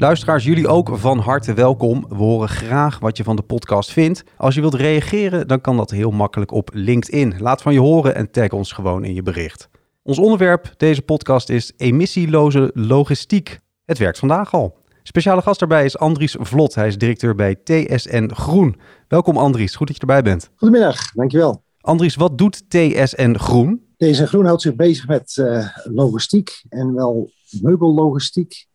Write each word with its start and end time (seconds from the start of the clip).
Luisteraars, 0.00 0.44
jullie 0.44 0.68
ook 0.68 0.90
van 0.92 1.18
harte 1.18 1.54
welkom. 1.54 2.06
We 2.08 2.14
horen 2.14 2.48
graag 2.48 2.98
wat 2.98 3.16
je 3.16 3.24
van 3.24 3.36
de 3.36 3.42
podcast 3.42 3.92
vindt. 3.92 4.24
Als 4.36 4.54
je 4.54 4.60
wilt 4.60 4.74
reageren, 4.74 5.48
dan 5.48 5.60
kan 5.60 5.76
dat 5.76 5.90
heel 5.90 6.10
makkelijk 6.10 6.52
op 6.52 6.70
LinkedIn. 6.72 7.34
Laat 7.38 7.62
van 7.62 7.72
je 7.72 7.80
horen 7.80 8.14
en 8.14 8.30
tag 8.30 8.50
ons 8.50 8.72
gewoon 8.72 9.04
in 9.04 9.14
je 9.14 9.22
bericht. 9.22 9.68
Ons 10.02 10.18
onderwerp 10.18 10.72
deze 10.76 11.02
podcast 11.02 11.48
is 11.48 11.72
emissieloze 11.76 12.70
logistiek. 12.74 13.60
Het 13.84 13.98
werkt 13.98 14.18
vandaag 14.18 14.54
al. 14.54 14.76
Speciale 15.02 15.42
gast 15.42 15.58
daarbij 15.58 15.84
is 15.84 15.98
Andries 15.98 16.36
Vlot. 16.38 16.74
Hij 16.74 16.86
is 16.86 16.98
directeur 16.98 17.34
bij 17.34 17.54
TSN 17.64 18.30
Groen. 18.32 18.76
Welkom 19.08 19.36
Andries, 19.36 19.76
goed 19.76 19.86
dat 19.86 19.96
je 19.96 20.02
erbij 20.02 20.22
bent. 20.22 20.50
Goedemiddag, 20.56 21.12
dankjewel. 21.12 21.62
Andries, 21.80 22.14
wat 22.14 22.38
doet 22.38 22.70
TSN 22.70 23.34
Groen? 23.34 23.86
TSN 23.96 24.24
Groen 24.24 24.46
houdt 24.46 24.62
zich 24.62 24.74
bezig 24.74 25.06
met 25.06 25.36
uh, 25.40 25.68
logistiek 25.84 26.62
en 26.68 26.94
wel 26.94 27.30
meubellogistiek. 27.60 28.67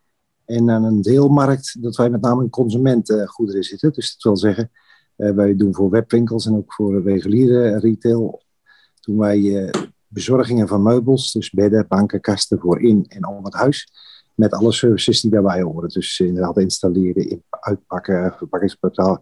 En 0.53 0.69
aan 0.69 0.83
een 0.83 1.01
deelmarkt 1.01 1.81
dat 1.81 1.95
wij 1.95 2.09
met 2.09 2.21
name 2.21 2.43
in 2.43 2.49
consumentengoederen 2.49 3.63
zitten. 3.63 3.91
Dus 3.93 4.13
dat 4.13 4.23
wil 4.23 4.37
zeggen, 4.37 4.71
uh, 5.17 5.31
wij 5.31 5.55
doen 5.55 5.73
voor 5.73 5.89
webwinkels 5.89 6.45
en 6.45 6.55
ook 6.55 6.73
voor 6.73 7.03
reguliere 7.03 7.79
retail. 7.79 8.43
Doen 8.99 9.17
wij 9.17 9.39
uh, 9.39 9.69
bezorgingen 10.07 10.67
van 10.67 10.83
meubels, 10.83 11.31
dus 11.31 11.49
bedden, 11.49 11.85
banken, 11.87 12.21
kasten 12.21 12.59
voor 12.59 12.81
in 12.81 13.05
en 13.07 13.27
om 13.27 13.45
het 13.45 13.53
huis. 13.53 13.91
Met 14.35 14.53
alle 14.53 14.71
services 14.71 15.21
die 15.21 15.31
daarbij 15.31 15.61
horen. 15.61 15.89
Dus 15.89 16.19
inderdaad 16.19 16.57
installeren, 16.57 17.43
uitpakken, 17.49 18.33
verpakkingsmateriaal, 18.37 19.21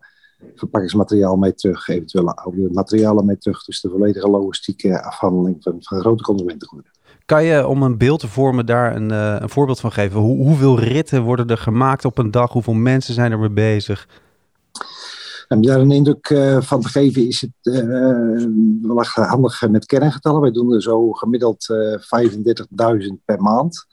verpakkingsmateriaal 0.55 1.35
mee 1.35 1.53
terug, 1.53 1.87
eventuele 1.87 2.35
oude 2.35 2.69
materialen 2.71 3.25
mee 3.25 3.37
terug. 3.37 3.63
Dus 3.63 3.81
de 3.81 3.89
volledige 3.89 4.29
logistieke 4.29 5.03
afhandeling 5.03 5.63
van, 5.63 5.75
van 5.79 5.99
grote 5.99 6.23
consumentengoederen. 6.23 6.90
Kan 7.31 7.43
je 7.43 7.67
om 7.67 7.83
een 7.83 7.97
beeld 7.97 8.19
te 8.19 8.27
vormen 8.27 8.65
daar 8.65 8.95
een, 8.95 9.11
uh, 9.11 9.35
een 9.39 9.49
voorbeeld 9.49 9.79
van 9.79 9.91
geven? 9.91 10.19
Hoe, 10.19 10.45
hoeveel 10.45 10.79
ritten 10.79 11.21
worden 11.21 11.47
er 11.47 11.57
gemaakt 11.57 12.05
op 12.05 12.17
een 12.17 12.31
dag? 12.31 12.51
Hoeveel 12.51 12.73
mensen 12.73 13.13
zijn 13.13 13.31
er 13.31 13.39
mee 13.39 13.49
bezig? 13.49 14.07
Om 15.47 15.61
daar 15.61 15.79
een 15.79 15.91
indruk 15.91 16.29
uh, 16.29 16.61
van 16.61 16.81
te 16.81 16.87
geven 16.87 17.27
is 17.27 17.41
het 17.41 17.51
uh, 17.61 18.45
wel 18.81 19.03
handig 19.05 19.69
met 19.69 19.85
kerngetallen. 19.85 20.41
Wij 20.41 20.51
doen 20.51 20.73
er 20.73 20.81
zo 20.81 21.11
gemiddeld 21.11 21.67
35.000 21.69 23.07
per 23.25 23.41
maand. 23.41 23.85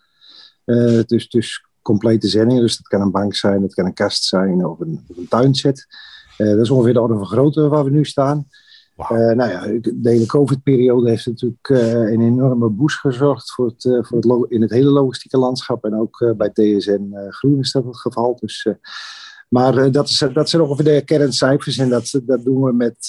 dus, 1.06 1.28
dus 1.28 1.64
complete 1.82 2.28
zendingen. 2.28 2.62
Dus 2.62 2.76
dat 2.76 2.86
kan 2.88 3.00
een 3.00 3.10
bank 3.10 3.34
zijn, 3.34 3.60
dat 3.60 3.74
kan 3.74 3.86
een 3.86 3.94
kast 3.94 4.24
zijn 4.24 4.66
of 4.66 4.80
een, 4.80 5.04
of 5.08 5.16
een 5.16 5.28
tuinset. 5.28 5.86
dat 6.36 6.58
is 6.58 6.70
ongeveer 6.70 6.92
de 6.92 7.00
orde 7.00 7.14
van 7.14 7.26
grootte 7.26 7.68
waar 7.68 7.84
we 7.84 7.90
nu 7.90 8.04
staan. 8.04 8.46
Wow. 8.98 9.18
Uh, 9.18 9.34
nou 9.34 9.50
ja, 9.50 9.80
de 9.94 10.08
hele 10.08 10.26
COVID-periode 10.26 11.08
heeft 11.08 11.26
natuurlijk 11.26 11.68
uh, 11.68 11.92
een 11.92 12.20
enorme 12.20 12.68
boost 12.68 12.98
gezorgd 12.98 13.52
voor 13.52 13.66
het, 13.66 13.84
uh, 13.84 14.04
voor 14.04 14.18
het 14.18 14.50
in 14.50 14.62
het 14.62 14.70
hele 14.70 14.90
logistieke 14.90 15.38
landschap. 15.38 15.84
En 15.84 15.94
ook 15.94 16.34
bij 16.36 16.50
TSN 16.50 17.14
Groen 17.28 17.58
is 17.58 17.72
dat 17.72 17.84
het 17.84 17.96
geval. 17.96 18.36
Dus, 18.40 18.68
maar 19.48 19.92
dat, 19.92 20.08
is, 20.08 20.24
dat 20.32 20.48
zijn 20.48 20.62
ongeveer 20.62 20.84
de 20.84 21.02
kerncijfers. 21.04 21.78
En 21.78 21.88
dat, 21.88 22.20
dat 22.22 22.44
doen 22.44 22.62
we 22.62 22.72
met 22.72 23.08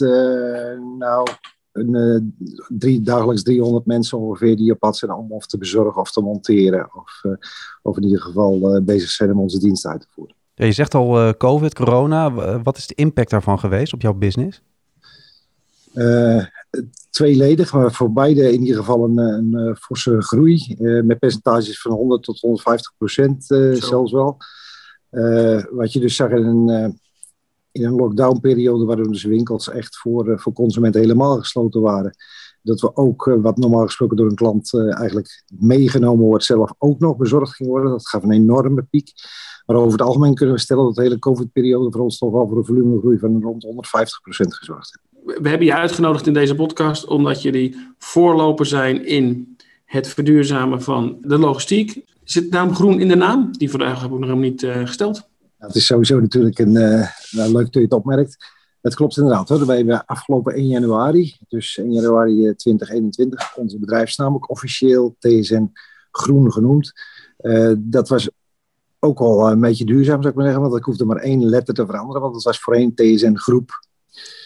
nou, 0.98 1.28
een, 1.72 2.36
drie, 2.68 3.02
dagelijks 3.02 3.44
300 3.44 3.86
mensen 3.86 4.18
ongeveer 4.18 4.56
die 4.56 4.72
op 4.72 4.80
pad 4.80 4.98
zijn 4.98 5.12
om 5.12 5.32
of 5.32 5.46
te 5.46 5.58
bezorgen 5.58 6.02
of 6.02 6.12
te 6.12 6.22
monteren. 6.22 6.90
Of, 6.96 7.22
of 7.82 7.98
in 7.98 8.04
ieder 8.04 8.22
geval 8.22 8.82
bezig 8.84 9.10
zijn 9.10 9.32
om 9.32 9.40
onze 9.40 9.60
dienst 9.60 9.86
uit 9.86 10.02
te 10.02 10.08
voeren. 10.10 10.36
Ja, 10.54 10.66
je 10.66 10.72
zegt 10.72 10.96
al 10.96 11.38
COVID, 11.38 11.74
corona. 11.74 12.32
Wat 12.62 12.78
is 12.78 12.88
de 12.88 12.96
impact 12.96 13.30
daarvan 13.30 13.60
geweest 13.60 13.94
op 13.94 14.02
jouw 14.02 14.14
business? 14.14 14.62
Uh, 15.94 16.46
tweeledig, 17.10 17.74
maar 17.74 17.92
voor 17.92 18.14
beide 18.14 18.54
in 18.54 18.62
ieder 18.62 18.76
geval 18.76 19.04
een, 19.04 19.18
een 19.18 19.76
forse 19.76 20.22
groei. 20.22 20.76
Uh, 20.80 21.04
met 21.04 21.20
percentages 21.20 21.82
van 21.82 21.92
100 21.92 22.24
tot 22.24 22.40
150 22.40 22.94
procent 22.98 23.46
zelfs 23.74 24.12
wel. 24.12 24.38
wat 25.72 25.94
je 25.94 26.00
dus 26.00 26.16
zag 26.16 26.30
in 26.30 26.46
een, 26.46 27.00
in 27.72 27.86
een 27.86 27.96
lockdownperiode, 27.96 28.86
waarin 28.86 29.12
dus 29.12 29.24
winkels 29.24 29.70
echt 29.70 29.98
voor, 29.98 30.40
voor 30.40 30.54
consumenten 30.54 31.02
helemaal 31.02 31.38
gesloten 31.38 31.82
waren. 31.82 32.16
Dat 32.62 32.82
we 32.82 32.96
ook, 32.96 33.38
wat 33.42 33.58
normaal 33.58 33.86
gesproken 33.86 34.18
door 34.18 34.30
een 34.30 34.36
klant 34.36 34.74
eigenlijk 34.90 35.44
meegenomen 35.60 36.26
wordt, 36.26 36.44
zelf 36.44 36.74
ook 36.78 37.00
nog 37.00 37.18
bezorgd 37.18 37.56
ging 37.56 37.70
worden. 37.70 37.92
Dat 37.92 38.08
gaf 38.08 38.24
een 38.24 38.32
enorme 38.32 38.84
piek. 38.84 39.12
Maar 39.66 39.78
over 39.78 39.92
het 39.92 40.02
algemeen 40.02 40.34
kunnen 40.34 40.56
we 40.56 40.62
stellen 40.62 40.84
dat 40.84 40.96
de 40.96 41.02
hele 41.02 41.20
COVID-periode 41.20 41.92
voor 41.92 42.02
ons 42.02 42.18
toch 42.18 42.32
wel 42.32 42.48
voor 42.48 42.58
een 42.58 42.66
volumegroei 42.66 43.20
van 43.20 43.42
rond 43.42 43.64
150 43.64 44.22
procent 44.22 44.56
gezorgd 44.56 44.96
heeft 44.96 45.09
we 45.24 45.50
hebben 45.50 45.68
je 45.68 45.76
uitgenodigd 45.76 46.28
in 46.28 46.34
deze 46.34 46.56
podcast 46.56 47.08
omdat 47.08 47.42
jullie 47.42 47.76
voorloper 47.98 48.66
zijn 48.66 49.06
in 49.06 49.58
het 49.86 50.08
verduurzamen 50.08 50.82
van 50.82 51.18
de 51.22 51.38
logistiek. 51.38 52.02
Zit 52.24 52.44
de 52.44 52.58
naam 52.58 52.76
groen 52.76 53.00
in 53.00 53.08
de 53.08 53.16
naam? 53.16 53.52
Die 53.52 53.70
vraag 53.70 54.02
heb 54.02 54.12
ik 54.12 54.20
nog 54.20 54.40
niet 54.40 54.62
uh, 54.62 54.86
gesteld. 54.86 55.28
Het 55.58 55.76
is 55.76 55.86
sowieso 55.86 56.20
natuurlijk 56.20 56.60
een, 56.60 56.76
uh, 56.76 57.08
nou, 57.32 57.52
leuk 57.52 57.64
dat 57.64 57.74
je 57.74 57.82
het 57.82 57.94
opmerkt. 57.94 58.38
Het 58.82 58.96
klopt 58.96 59.18
inderdaad. 59.18 59.50
Hoor. 59.50 59.66
Wij 59.66 59.78
hebben 59.78 60.06
afgelopen 60.06 60.54
1 60.54 60.68
januari, 60.68 61.38
dus 61.48 61.78
1 61.78 61.92
januari 61.92 62.54
2021, 62.56 63.58
onze 63.58 63.80
bedrijfsnaam 63.80 64.34
ook 64.34 64.50
officieel 64.50 65.16
TSN 65.20 65.72
Groen 66.12 66.52
genoemd. 66.52 66.94
Dat 67.78 68.10
was 68.10 68.30
ook 69.00 69.20
al 69.20 69.52
een 69.52 69.60
beetje 69.60 69.86
duurzaam, 69.86 70.22
zou 70.22 70.28
ik 70.28 70.36
maar 70.36 70.46
zeggen, 70.46 70.64
want 70.64 70.76
ik 70.76 70.84
hoefde 70.84 71.06
maar 71.06 71.18
één 71.18 71.46
letter 71.46 71.74
te 71.74 71.86
veranderen, 71.86 72.22
want 72.22 72.36
het 72.36 72.44
was 72.44 72.60
voorheen 72.60 72.96
TSN 72.96 73.36
Groep. 73.36 73.88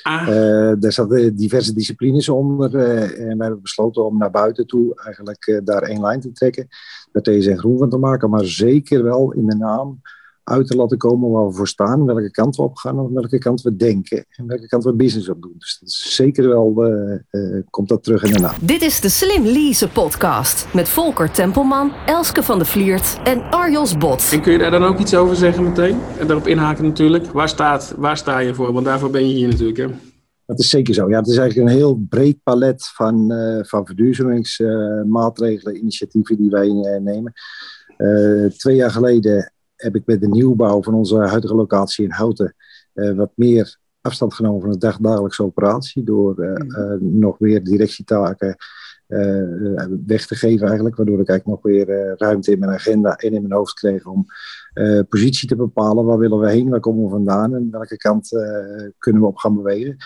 Ah. 0.03 0.27
Uh, 0.27 0.73
daar 0.79 0.91
zaten 0.91 1.35
diverse 1.35 1.73
disciplines 1.73 2.29
onder. 2.29 2.75
Uh, 2.75 3.01
en 3.01 3.37
we 3.37 3.43
hebben 3.43 3.61
besloten 3.61 4.05
om 4.05 4.17
naar 4.17 4.31
buiten 4.31 4.67
toe 4.67 5.01
eigenlijk 5.03 5.61
daar 5.63 5.81
één 5.81 6.01
lijn 6.01 6.19
te 6.19 6.31
trekken. 6.31 6.67
Daar 7.11 7.23
TSN 7.23 7.55
Groen 7.55 7.77
van 7.77 7.89
te 7.89 7.97
maken. 7.97 8.29
Maar 8.29 8.45
zeker 8.45 9.03
wel 9.03 9.31
in 9.31 9.45
de 9.45 9.55
naam 9.55 10.01
uit 10.43 10.67
te 10.67 10.75
laten 10.75 10.97
komen 10.97 11.29
waar 11.29 11.47
we 11.47 11.53
voor 11.53 11.67
staan. 11.67 12.05
Welke 12.05 12.31
kant 12.31 12.55
we 12.55 12.61
op 12.61 12.77
gaan 12.77 12.97
en 12.97 13.13
welke 13.13 13.37
kant 13.37 13.61
we 13.61 13.75
denken. 13.75 14.25
En 14.29 14.47
welke 14.47 14.67
kant 14.67 14.83
we 14.83 14.93
business 14.93 15.29
op 15.29 15.41
doen. 15.41 15.55
Dus 15.57 15.77
dat 15.79 15.89
is 15.89 16.15
zeker 16.15 16.47
wel, 16.47 16.73
komt 17.69 17.89
dat 17.89 18.03
terug 18.03 18.23
in 18.23 18.31
de 18.31 18.39
naam. 18.39 18.55
Dit 18.61 18.81
is 18.81 19.01
de 19.01 19.09
Slim 19.09 19.43
Lease 19.43 19.87
podcast. 19.89 20.67
Met 20.73 20.89
Volker 20.89 21.31
Tempelman, 21.31 21.91
Elske 22.05 22.43
van 22.43 22.59
de 22.59 22.65
Vliert 22.65 23.19
en 23.23 23.41
Arjos 23.41 23.97
Bot. 23.97 24.29
En 24.31 24.41
kun 24.41 24.51
je 24.51 24.57
daar 24.57 24.71
dan 24.71 24.83
ook 24.83 24.99
iets 24.99 25.15
over 25.15 25.35
zeggen 25.35 25.63
meteen? 25.63 25.99
En 26.19 26.27
daarop 26.27 26.47
inhaken 26.47 26.83
natuurlijk. 26.83 27.25
Waar, 27.25 27.49
staat, 27.49 27.93
waar 27.97 28.17
sta 28.17 28.39
je 28.39 28.53
voor? 28.53 28.73
Want 28.73 28.85
daarvoor 28.85 29.09
ben 29.09 29.27
je 29.27 29.33
hier 29.33 29.47
natuurlijk 29.47 29.77
hè? 29.77 29.87
Dat 30.45 30.59
is 30.59 30.69
zeker 30.69 30.93
zo. 30.93 31.09
Ja, 31.09 31.17
het 31.17 31.27
is 31.27 31.37
eigenlijk 31.37 31.69
een 31.69 31.75
heel 31.75 32.05
breed 32.09 32.43
palet 32.43 32.87
van, 32.93 33.31
uh, 33.31 33.63
van 33.63 33.85
verduurzamingsmaatregelen, 33.85 35.75
uh, 35.75 35.81
initiatieven 35.81 36.37
die 36.37 36.49
wij 36.49 36.67
uh, 36.67 36.97
nemen. 36.97 37.33
twee 38.57 38.75
jaar 38.75 38.91
geleden 38.91 39.53
heb 39.83 39.95
ik 39.95 40.05
met 40.05 40.21
de 40.21 40.27
nieuwbouw 40.27 40.83
van 40.83 40.93
onze 40.93 41.17
huidige 41.17 41.55
locatie 41.55 42.03
in 42.03 42.11
Houten 42.11 42.55
wat 42.93 43.31
meer 43.35 43.77
afstand 44.01 44.33
genomen 44.33 44.61
van 44.61 44.71
de 44.71 44.77
dagdagelijkse 44.77 45.43
operatie. 45.43 46.03
Door 46.03 46.35
mm. 46.35 47.19
nog 47.19 47.39
meer 47.39 47.63
directietaken 47.63 48.55
weg 50.05 50.25
te 50.27 50.35
geven 50.35 50.65
eigenlijk. 50.67 50.95
Waardoor 50.95 51.19
ik 51.19 51.29
eigenlijk 51.29 51.63
nog 51.63 51.73
weer 51.73 52.15
ruimte 52.17 52.51
in 52.51 52.59
mijn 52.59 52.71
agenda 52.71 53.15
en 53.15 53.33
in 53.33 53.41
mijn 53.41 53.53
hoofd 53.53 53.73
kreeg 53.73 54.05
om 54.05 54.25
positie 55.09 55.47
te 55.47 55.55
bepalen. 55.55 56.05
Waar 56.05 56.17
willen 56.17 56.39
we 56.39 56.49
heen, 56.49 56.69
waar 56.69 56.79
komen 56.79 57.03
we 57.03 57.09
vandaan 57.09 57.55
en 57.55 57.67
welke 57.71 57.97
kant 57.97 58.29
kunnen 58.97 59.21
we 59.21 59.27
op 59.27 59.37
gaan 59.37 59.55
bewegen. 59.55 59.97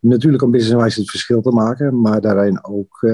Natuurlijk 0.00 0.42
om 0.42 0.50
businesswijze 0.50 1.00
het 1.00 1.10
verschil 1.10 1.42
te 1.42 1.50
maken, 1.50 2.00
maar 2.00 2.20
daarin 2.20 2.64
ook, 2.64 2.98
eh, 3.00 3.10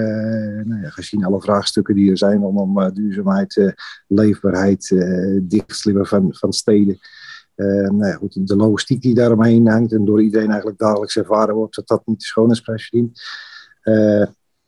nou 0.65 0.81
ja, 0.83 0.89
gezien 0.89 1.25
alle 1.25 1.41
vraagstukken 1.41 1.95
die 1.95 2.11
er 2.11 2.19
zijn 2.19 2.41
rondom 2.41 2.81
uh, 2.81 2.91
duurzaamheid, 2.93 3.57
uh, 3.57 3.73
leefbaarheid, 4.09 4.91
uh, 4.91 6.05
van, 6.05 6.35
van 6.35 6.53
steden. 6.53 6.99
nou 7.57 8.07
ja, 8.07 8.13
goed, 8.13 8.47
de 8.47 8.57
logistiek 8.57 9.03
die 9.03 9.15
daaromheen 9.15 9.69
hangt 9.69 9.93
en 9.93 10.05
door 10.05 10.23
iedereen 10.23 10.49
eigenlijk 10.49 10.79
dagelijks 10.79 11.17
ervaren 11.17 11.55
wordt, 11.55 11.75
dat 11.75 11.89
dat 11.89 12.07
niet 12.07 12.19
de 12.19 12.27
schoonheidsprijs 12.27 12.89
verdient. 12.89 13.21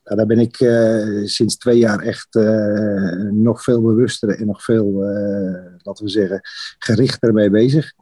Nou, 0.05 0.17
daar 0.17 0.27
ben 0.27 0.39
ik 0.39 0.57
sinds 1.29 1.57
twee 1.57 1.79
jaar 1.79 1.99
echt 1.99 2.35
nog 3.31 3.63
veel 3.63 3.83
bewuster 3.83 4.29
en 4.29 4.47
nog 4.47 4.65
veel, 4.65 4.93
laten 5.83 6.05
we 6.05 6.11
zeggen, 6.11 6.41
gerichter 6.79 7.33
mee 7.33 7.51
bezig. 7.51 7.93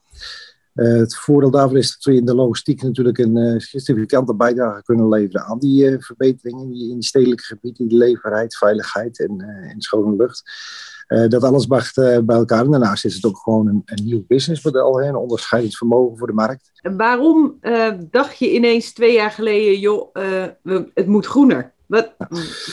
Het 0.74 1.16
voordeel 1.16 1.50
daarvan 1.50 1.76
is 1.76 1.92
dat 1.92 2.04
we 2.04 2.14
in 2.20 2.24
de 2.24 2.34
logistiek 2.34 2.82
natuurlijk 2.82 3.18
een 3.18 3.60
significante 3.60 4.34
bijdrage 4.34 4.82
kunnen 4.82 5.08
leveren 5.08 5.44
aan 5.44 5.58
die 5.58 5.96
verbeteringen 5.98 6.62
in 6.62 6.70
die, 6.70 6.90
in 6.90 7.02
stedelijke 7.02 7.44
gebieden, 7.44 7.88
die 7.88 7.98
leefbaarheid, 7.98 8.56
veiligheid 8.56 9.20
en, 9.20 9.40
en 9.70 9.80
schone 9.80 10.16
lucht. 10.16 10.42
Dat 11.28 11.42
alles 11.42 11.66
bracht 11.66 11.94
bij 11.94 12.36
elkaar. 12.36 12.64
En 12.64 12.70
daarnaast 12.70 13.04
is 13.04 13.14
het 13.14 13.24
ook 13.24 13.38
gewoon 13.38 13.68
een, 13.68 13.82
een 13.84 14.04
nieuw 14.04 14.24
businessmodel, 14.26 15.00
hè, 15.00 15.08
een 15.08 15.16
onderscheidend 15.16 15.76
vermogen 15.76 16.18
voor 16.18 16.26
de 16.26 16.32
markt. 16.32 16.70
En 16.80 16.96
waarom 16.96 17.58
dacht 18.10 18.38
je 18.38 18.54
ineens 18.54 18.92
twee 18.92 19.12
jaar 19.12 19.30
geleden, 19.30 19.78
joh, 19.80 20.14
het 20.94 21.06
moet 21.06 21.26
groener? 21.26 21.73
Wat, 21.86 22.14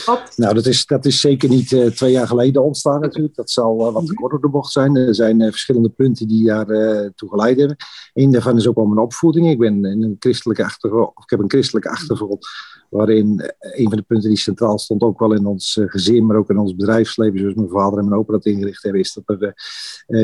wat? 0.06 0.32
Nou, 0.36 0.54
dat 0.54 0.66
is, 0.66 0.86
dat 0.86 1.04
is 1.04 1.20
zeker 1.20 1.48
niet 1.48 1.96
twee 1.96 2.12
jaar 2.12 2.26
geleden 2.26 2.62
ontstaan 2.62 3.00
natuurlijk. 3.00 3.34
Dat 3.34 3.50
zal 3.50 3.92
wat 3.92 4.14
korter 4.14 4.40
de 4.40 4.48
bocht 4.48 4.72
zijn. 4.72 4.96
Er 4.96 5.14
zijn 5.14 5.40
verschillende 5.40 5.88
punten 5.88 6.28
die 6.28 6.46
daar 6.46 6.66
toe 7.14 7.28
geleid 7.28 7.58
hebben. 7.58 7.76
Eén 8.12 8.30
daarvan 8.30 8.56
is 8.56 8.68
ook 8.68 8.76
wel 8.76 8.86
mijn 8.86 9.06
opvoeding. 9.06 9.50
Ik 9.50 9.58
ben 9.58 9.84
in 9.84 10.02
een 10.02 10.16
christelijke 10.18 10.64
achtergrond, 10.64 11.10
ik 11.22 11.30
heb 11.30 11.40
een 11.40 11.50
christelijke 11.50 11.90
achtergrond 11.90 12.46
waarin 12.92 13.42
een 13.58 13.88
van 13.88 13.96
de 13.96 14.02
punten 14.02 14.28
die 14.28 14.38
centraal 14.38 14.78
stond, 14.78 15.02
ook 15.02 15.18
wel 15.18 15.32
in 15.32 15.46
ons 15.46 15.76
eh, 15.76 15.84
gezin, 15.88 16.26
maar 16.26 16.36
ook 16.36 16.50
in 16.50 16.58
ons 16.58 16.76
bedrijfsleven, 16.76 17.38
zoals 17.38 17.54
mijn 17.54 17.68
vader 17.68 17.98
en 17.98 18.08
mijn 18.08 18.20
opa 18.20 18.32
dat 18.32 18.46
ingericht 18.46 18.82
hebben, 18.82 19.00
is 19.00 19.12
dat 19.12 19.40
er 19.40 19.54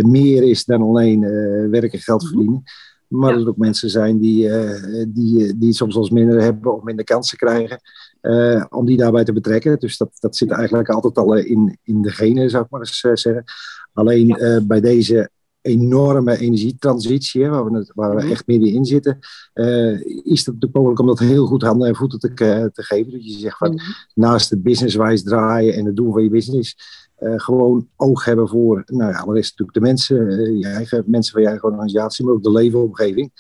meer 0.07 0.43
is 0.43 0.65
dan 0.65 0.83
alleen 0.83 1.23
uh, 1.23 1.71
werk 1.71 1.93
en 1.93 1.99
geld 1.99 2.23
mhm. 2.23 2.31
verdienen. 2.31 2.63
Maar 3.09 3.33
dat 3.33 3.43
er 3.43 3.49
ook 3.49 3.57
mensen 3.57 3.91
zijn 3.91 4.19
die, 4.19 4.51
die, 5.09 5.59
die 5.59 5.73
soms 5.73 5.97
als 5.97 6.11
minder 6.11 6.41
hebben 6.41 6.75
of 6.75 6.83
minder 6.83 7.05
kansen 7.05 7.39
krijgen, 7.39 7.81
om 8.69 8.87
die 8.87 8.97
daarbij 8.97 9.25
te 9.25 9.33
betrekken. 9.33 9.79
Dus 9.79 9.97
dat, 9.97 10.11
dat 10.19 10.37
zit 10.37 10.51
eigenlijk 10.51 10.89
altijd 10.89 11.19
al 11.19 11.35
in, 11.35 11.79
in 11.83 12.03
de 12.03 12.11
genen, 12.11 12.51
zou 12.51 12.65
ik 12.65 12.71
maar 12.71 12.81
eens 12.81 13.01
zeggen. 13.01 13.45
Alleen 13.93 14.37
bij 14.67 14.81
deze 14.81 15.31
enorme 15.69 16.39
energietransitie, 16.39 17.49
waar, 17.49 17.65
we, 17.65 17.91
waar 17.95 18.17
we 18.17 18.23
mhm. 18.23 18.31
echt 18.31 18.47
middenin 18.47 18.85
zitten, 18.85 19.19
uh, 19.55 20.01
is 20.25 20.39
het 20.39 20.47
natuurlijk 20.47 20.75
mogelijk 20.75 21.01
om 21.01 21.07
dat 21.07 21.19
heel 21.19 21.47
goed 21.47 21.63
handen 21.63 21.89
en 21.89 21.97
voeten 21.97 22.19
te, 22.19 22.35
te 22.73 22.83
geven. 22.83 23.13
Dat 23.13 23.25
je 23.25 23.39
zegt 23.39 23.57
van 23.57 23.75
mhm. 23.75 23.85
naast 24.15 24.51
het 24.51 24.63
businesswijs 24.63 25.23
draaien 25.23 25.75
en 25.75 25.85
het 25.85 25.97
doen 25.97 26.13
van 26.13 26.23
je 26.23 26.31
business, 26.31 26.77
uh, 27.21 27.33
gewoon 27.37 27.89
oog 27.97 28.25
hebben 28.25 28.49
voor, 28.49 28.83
nou 28.87 29.11
ja, 29.11 29.19
is 29.19 29.51
natuurlijk 29.51 29.73
de 29.73 29.81
mensen, 29.81 30.31
uh, 30.31 30.59
je 30.59 30.67
eigen, 30.67 31.05
mensen 31.07 31.33
van 31.33 31.43
je 31.43 31.49
eigen 31.49 31.69
organisatie, 31.69 32.25
maar 32.25 32.35
ook 32.35 32.43
de 32.43 32.53
leefomgeving. 32.53 33.33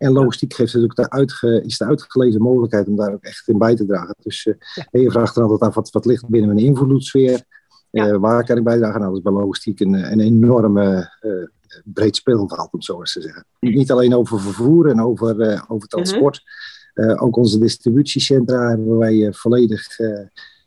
En 0.00 0.12
logistiek 0.12 0.54
geeft 0.54 0.74
natuurlijk 0.74 1.00
de 1.00 1.10
uitge, 1.10 1.62
is 1.64 1.78
de 1.78 1.84
uitgelezen 1.84 2.42
mogelijkheid 2.42 2.88
om 2.88 2.96
daar 2.96 3.12
ook 3.12 3.22
echt 3.22 3.48
in 3.48 3.58
bij 3.58 3.74
te 3.76 3.86
dragen. 3.86 4.14
Dus 4.22 4.42
ja. 4.74 5.00
je 5.00 5.10
vraagt 5.10 5.36
er 5.36 5.42
altijd 5.42 5.60
af 5.60 5.74
wat, 5.74 5.90
wat 5.90 6.04
ligt 6.04 6.28
binnen 6.28 6.54
mijn 6.54 6.66
invloedssfeer. 6.66 7.42
Ja. 7.90 8.18
waar 8.18 8.44
kan 8.44 8.56
ik 8.56 8.64
bijdragen? 8.64 9.00
Nou, 9.00 9.12
dat 9.12 9.18
is 9.18 9.32
bij 9.32 9.42
logistiek 9.42 9.80
een, 9.80 10.12
een 10.12 10.20
enorme 10.20 11.10
breed 11.84 12.16
speelveld, 12.16 12.72
om 12.72 12.82
zo 12.82 12.98
eens 12.98 13.12
te 13.12 13.20
zeggen. 13.20 13.44
Niet 13.60 13.90
alleen 13.90 14.14
over 14.14 14.40
vervoer 14.40 14.90
en 14.90 15.00
over, 15.00 15.64
over 15.68 15.88
transport. 15.88 16.42
Uh, 16.94 17.22
ook 17.22 17.36
onze 17.36 17.58
distributiecentra 17.58 18.68
hebben 18.68 18.98
wij 18.98 19.14
uh, 19.14 19.32
volledig, 19.32 19.96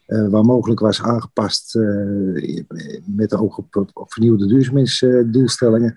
waar 0.06 0.46
mogelijk 0.46 0.80
was, 0.80 1.02
aangepast 1.02 1.76
met 3.06 3.30
de 3.30 3.38
oog 3.38 3.58
op, 3.58 3.88
op 3.94 4.14
vernieuwde 4.14 4.48
duurzaamheidsdoelstellingen. 4.48 5.96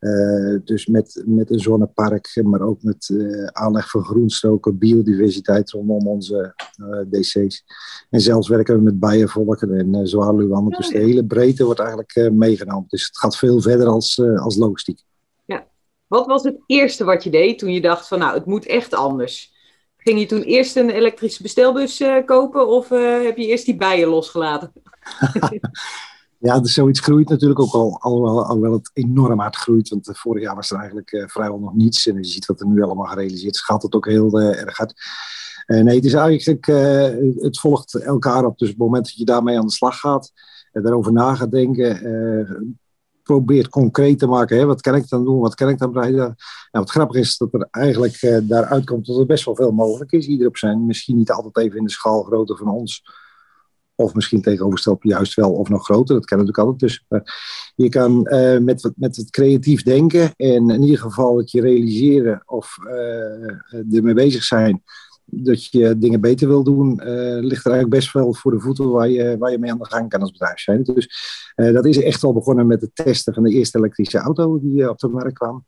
Uh, 0.00 0.58
dus 0.64 0.86
met, 0.86 1.22
met 1.26 1.50
een 1.50 1.60
zonnepark, 1.60 2.40
maar 2.44 2.60
ook 2.60 2.82
met 2.82 3.08
uh, 3.08 3.46
aanleg 3.46 3.90
van 3.90 4.04
groenstroken, 4.04 4.78
biodiversiteit 4.78 5.70
rondom 5.70 6.06
onze 6.06 6.54
uh, 6.76 7.00
DC's. 7.10 7.64
En 8.10 8.20
zelfs 8.20 8.48
werken 8.48 8.76
we 8.76 8.82
met 8.82 9.00
bijenvolken 9.00 9.72
en 9.74 9.94
uh, 9.94 10.00
zwaluwanden. 10.02 10.76
dus 10.76 10.88
de 10.88 10.98
hele 10.98 11.24
breedte 11.24 11.64
wordt 11.64 11.80
eigenlijk 11.80 12.32
meegenomen. 12.32 12.84
Dus 12.88 13.06
het 13.06 13.18
gaat 13.18 13.36
veel 13.36 13.60
verder 13.60 13.86
als, 13.86 14.20
als 14.20 14.56
logistiek. 14.56 15.00
Ja. 15.44 15.66
Wat 16.06 16.26
was 16.26 16.42
het 16.42 16.58
eerste 16.66 17.04
wat 17.04 17.24
je 17.24 17.30
deed 17.30 17.58
toen 17.58 17.72
je 17.72 17.80
dacht 17.80 18.08
van 18.08 18.18
nou, 18.18 18.34
het 18.34 18.46
moet 18.46 18.66
echt 18.66 18.94
anders? 18.94 19.52
Ging 19.96 20.20
je 20.20 20.26
toen 20.26 20.42
eerst 20.42 20.76
een 20.76 20.90
elektrische 20.90 21.42
bestelbus 21.42 22.02
kopen 22.24 22.68
of 22.68 22.88
heb 22.88 23.36
je 23.36 23.46
eerst 23.46 23.64
die 23.64 23.76
bijen 23.76 24.08
losgelaten? 24.08 24.72
Ja, 26.40 26.60
dus 26.60 26.72
zoiets 26.72 27.00
groeit 27.00 27.28
natuurlijk 27.28 27.60
ook 27.60 27.72
al, 27.72 27.98
alhoewel, 28.00 28.44
alhoewel 28.44 28.72
het 28.72 28.90
enorm 28.92 29.40
hard 29.40 29.56
groeit. 29.56 29.88
Want 29.88 30.08
uh, 30.08 30.14
vorig 30.14 30.42
jaar 30.42 30.54
was 30.54 30.70
er 30.70 30.78
eigenlijk 30.78 31.12
uh, 31.12 31.26
vrijwel 31.26 31.58
nog 31.58 31.74
niets. 31.74 32.06
En 32.06 32.16
je 32.16 32.24
ziet 32.24 32.46
wat 32.46 32.60
er 32.60 32.66
nu 32.66 32.82
allemaal 32.82 33.06
gerealiseerd 33.06 33.54
is, 33.54 33.60
gaat 33.60 33.82
het 33.82 33.94
ook 33.94 34.06
heel 34.06 34.40
uh, 34.40 34.60
erg 34.60 34.76
hard. 34.76 34.94
nee, 35.66 35.94
het 35.94 36.04
is 36.04 36.12
eigenlijk, 36.12 36.66
het 37.42 37.58
volgt 37.58 37.94
elkaar 37.94 38.44
op. 38.44 38.58
Dus 38.58 38.68
op 38.68 38.74
het 38.74 38.84
moment 38.84 39.04
dat 39.04 39.14
je 39.14 39.24
daarmee 39.24 39.58
aan 39.58 39.66
de 39.66 39.72
slag 39.72 40.00
gaat, 40.00 40.32
daarover 40.72 41.12
na 41.12 41.34
gaat 41.34 41.50
denken, 41.50 42.76
probeert 43.22 43.68
concreet 43.68 44.18
te 44.18 44.26
maken. 44.26 44.58
Hè, 44.58 44.66
wat 44.66 44.80
kan 44.80 44.94
ik 44.94 45.08
dan 45.08 45.24
doen, 45.24 45.38
wat 45.38 45.54
kan 45.54 45.68
ik 45.68 45.78
dan 45.78 45.92
bereiden? 45.92 46.20
Nou, 46.20 46.36
wat 46.70 46.90
grappig 46.90 47.16
is 47.16 47.36
dat 47.36 47.54
er 47.54 47.68
eigenlijk 47.70 48.40
daaruit 48.42 48.84
komt 48.84 49.06
dat 49.06 49.18
er 49.18 49.26
best 49.26 49.44
wel 49.44 49.54
veel 49.54 49.72
mogelijk 49.72 50.12
is. 50.12 50.26
Ieder 50.26 50.46
op 50.46 50.56
zijn, 50.56 50.86
misschien 50.86 51.16
niet 51.16 51.30
altijd 51.30 51.56
even 51.58 51.78
in 51.78 51.84
de 51.84 51.90
schaalgrootte 51.90 52.56
van 52.56 52.68
ons 52.68 53.02
of 54.00 54.14
misschien 54.14 54.42
tegenovergesteld 54.42 55.02
juist 55.02 55.34
wel 55.34 55.52
of 55.52 55.68
nog 55.68 55.84
groter. 55.84 56.14
Dat 56.14 56.24
kan 56.24 56.38
natuurlijk 56.38 56.66
altijd. 56.66 56.80
Dus 56.80 57.04
uh, 57.08 57.20
je 57.74 57.88
kan 57.88 58.28
uh, 58.32 58.58
met, 58.58 58.90
met 58.96 59.16
het 59.16 59.30
creatief 59.30 59.82
denken 59.82 60.34
en 60.36 60.70
in 60.70 60.82
ieder 60.82 60.98
geval 60.98 61.38
het 61.38 61.50
je 61.50 61.60
realiseren 61.60 62.42
of 62.46 62.76
uh, 62.84 63.96
ermee 63.96 64.14
bezig 64.14 64.42
zijn 64.42 64.82
dat 65.24 65.64
je 65.64 65.98
dingen 65.98 66.20
beter 66.20 66.48
wil 66.48 66.62
doen, 66.62 66.88
ligt 67.40 67.64
er 67.64 67.72
eigenlijk 67.72 67.88
best 67.88 68.12
wel 68.12 68.34
voor 68.34 68.50
de 68.50 68.60
voeten 68.60 68.90
waar 68.90 69.08
je, 69.08 69.38
waar 69.38 69.50
je 69.50 69.58
mee 69.58 69.70
aan 69.70 69.78
de 69.78 69.84
gang 69.84 70.08
kan 70.08 70.20
als 70.20 70.30
bedrijf 70.30 70.58
zijn. 70.58 70.82
Dus 70.82 71.08
dat 71.54 71.86
is 71.86 72.02
echt 72.02 72.24
al 72.24 72.32
begonnen 72.32 72.66
met 72.66 72.80
het 72.80 72.90
testen 72.94 73.34
van 73.34 73.42
de 73.42 73.50
eerste 73.50 73.78
elektrische 73.78 74.18
auto 74.18 74.60
die 74.60 74.90
op 74.90 74.98
de 74.98 75.08
markt 75.08 75.38
kwam. 75.38 75.64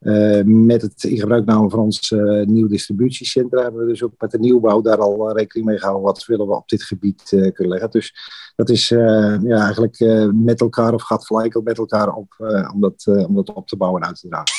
Uh, 0.00 0.40
met 0.44 0.82
het 0.82 1.04
in 1.04 1.18
gebruikname 1.18 1.70
van 1.70 1.78
ons 1.78 2.10
uh, 2.10 2.46
nieuw 2.46 2.68
distributiecentra 2.68 3.62
hebben 3.62 3.80
we 3.80 3.86
dus 3.86 4.02
ook 4.02 4.12
met 4.18 4.30
de 4.30 4.38
nieuwbouw 4.38 4.80
daar 4.80 4.98
al 4.98 5.28
uh, 5.28 5.34
rekening 5.34 5.68
mee 5.68 5.78
gehouden. 5.78 6.04
Wat 6.04 6.24
willen 6.26 6.46
we 6.46 6.54
op 6.54 6.68
dit 6.68 6.82
gebied 6.82 7.22
kunnen 7.28 7.68
leggen. 7.68 7.90
Dus 7.90 8.14
dat 8.56 8.68
is 8.68 8.88
ja, 8.88 9.64
eigenlijk 9.64 9.98
met 10.34 10.60
elkaar 10.60 10.94
of 10.94 11.02
gaat 11.02 11.26
gelijk 11.26 11.56
ook 11.56 11.64
met 11.64 11.78
elkaar 11.78 12.14
op 12.14 12.34
om, 12.74 12.80
dat, 12.80 13.04
om 13.26 13.34
dat 13.34 13.52
op 13.52 13.68
te 13.68 13.76
bouwen 13.76 14.02
en 14.02 14.08
uit 14.08 14.20
te 14.20 14.28
dragen. 14.28 14.54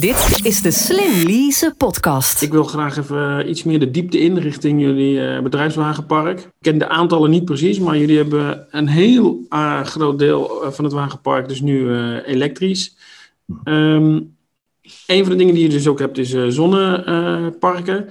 Dit 0.00 0.46
is 0.46 0.62
de 0.62 0.70
Slim 0.70 1.26
Lease 1.26 1.74
podcast. 1.76 2.42
Ik 2.42 2.52
wil 2.52 2.64
graag 2.64 2.96
even 2.96 3.48
iets 3.48 3.62
meer 3.62 3.80
de 3.80 3.90
diepte 3.90 4.18
in 4.20 4.38
richting 4.38 4.80
jullie 4.80 5.42
bedrijfswagenpark. 5.42 6.40
Ik 6.40 6.52
ken 6.60 6.78
de 6.78 6.88
aantallen 6.88 7.30
niet 7.30 7.44
precies, 7.44 7.78
maar 7.78 7.96
jullie 7.96 8.16
hebben 8.16 8.66
een 8.70 8.88
heel 8.88 9.46
groot 9.82 10.18
deel 10.18 10.62
van 10.70 10.84
het 10.84 10.92
wagenpark 10.92 11.48
dus 11.48 11.60
nu 11.60 11.94
elektrisch. 12.20 12.96
Um, 13.64 14.40
een 15.06 15.22
van 15.22 15.32
de 15.32 15.38
dingen 15.38 15.54
die 15.54 15.62
je 15.62 15.68
dus 15.68 15.88
ook 15.88 15.98
hebt 15.98 16.18
is 16.18 16.32
uh, 16.32 16.48
zonneparken. 16.48 18.10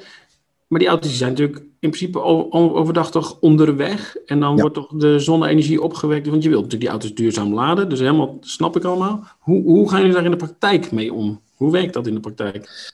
maar 0.67 0.79
die 0.79 0.87
auto's 0.87 1.17
zijn 1.17 1.29
natuurlijk 1.29 1.57
in 1.57 1.89
principe 1.89 2.21
overdag 2.21 3.11
toch 3.11 3.39
onderweg. 3.39 4.15
En 4.25 4.39
dan 4.39 4.59
wordt 4.59 4.75
toch 4.75 4.91
de 4.95 5.19
zonne-energie 5.19 5.81
opgewekt. 5.81 6.27
Want 6.27 6.43
je 6.43 6.49
wilt 6.49 6.63
natuurlijk 6.63 6.91
die 6.91 6.99
auto's 6.99 7.17
duurzaam 7.17 7.53
laden. 7.53 7.89
Dus 7.89 7.99
helemaal 7.99 8.37
snap 8.39 8.75
ik 8.75 8.83
allemaal. 8.83 9.27
Hoe, 9.39 9.63
hoe 9.63 9.89
gaan 9.89 9.99
jullie 9.99 10.15
daar 10.15 10.25
in 10.25 10.31
de 10.31 10.37
praktijk 10.37 10.91
mee 10.91 11.13
om? 11.13 11.41
Hoe 11.55 11.71
werkt 11.71 11.93
dat 11.93 12.07
in 12.07 12.13
de 12.13 12.19
praktijk? 12.19 12.91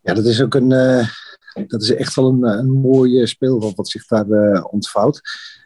Ja, 0.00 0.14
dat 0.14 0.24
is 0.24 0.42
ook 0.42 0.54
een. 0.54 0.70
Uh, 0.70 1.08
dat 1.66 1.82
is 1.82 1.94
echt 1.94 2.14
wel 2.14 2.28
een, 2.28 2.42
een 2.42 2.70
mooi 2.70 3.26
speelveld 3.26 3.76
wat 3.76 3.88
zich 3.88 4.06
daar 4.06 4.26
uh, 4.26 4.64
ontvouwt. 4.70 5.20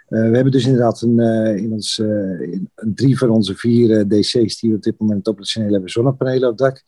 Uh, 0.09 0.29
we 0.29 0.35
hebben 0.35 0.53
dus 0.53 0.65
inderdaad 0.65 1.01
een, 1.01 1.19
uh, 1.19 1.57
in 1.57 1.73
ons, 1.73 1.99
uh, 1.99 2.41
in 2.41 2.71
drie 2.77 3.19
van 3.19 3.31
onze 3.31 3.55
vier 3.55 4.09
DC's 4.09 4.61
die 4.61 4.71
we 4.71 4.77
op 4.77 4.83
dit 4.83 4.99
moment 4.99 5.29
operationeel 5.29 5.73
hebben 5.73 5.91
zonnepanelen 5.91 6.49
op 6.49 6.59
dak. 6.59 6.83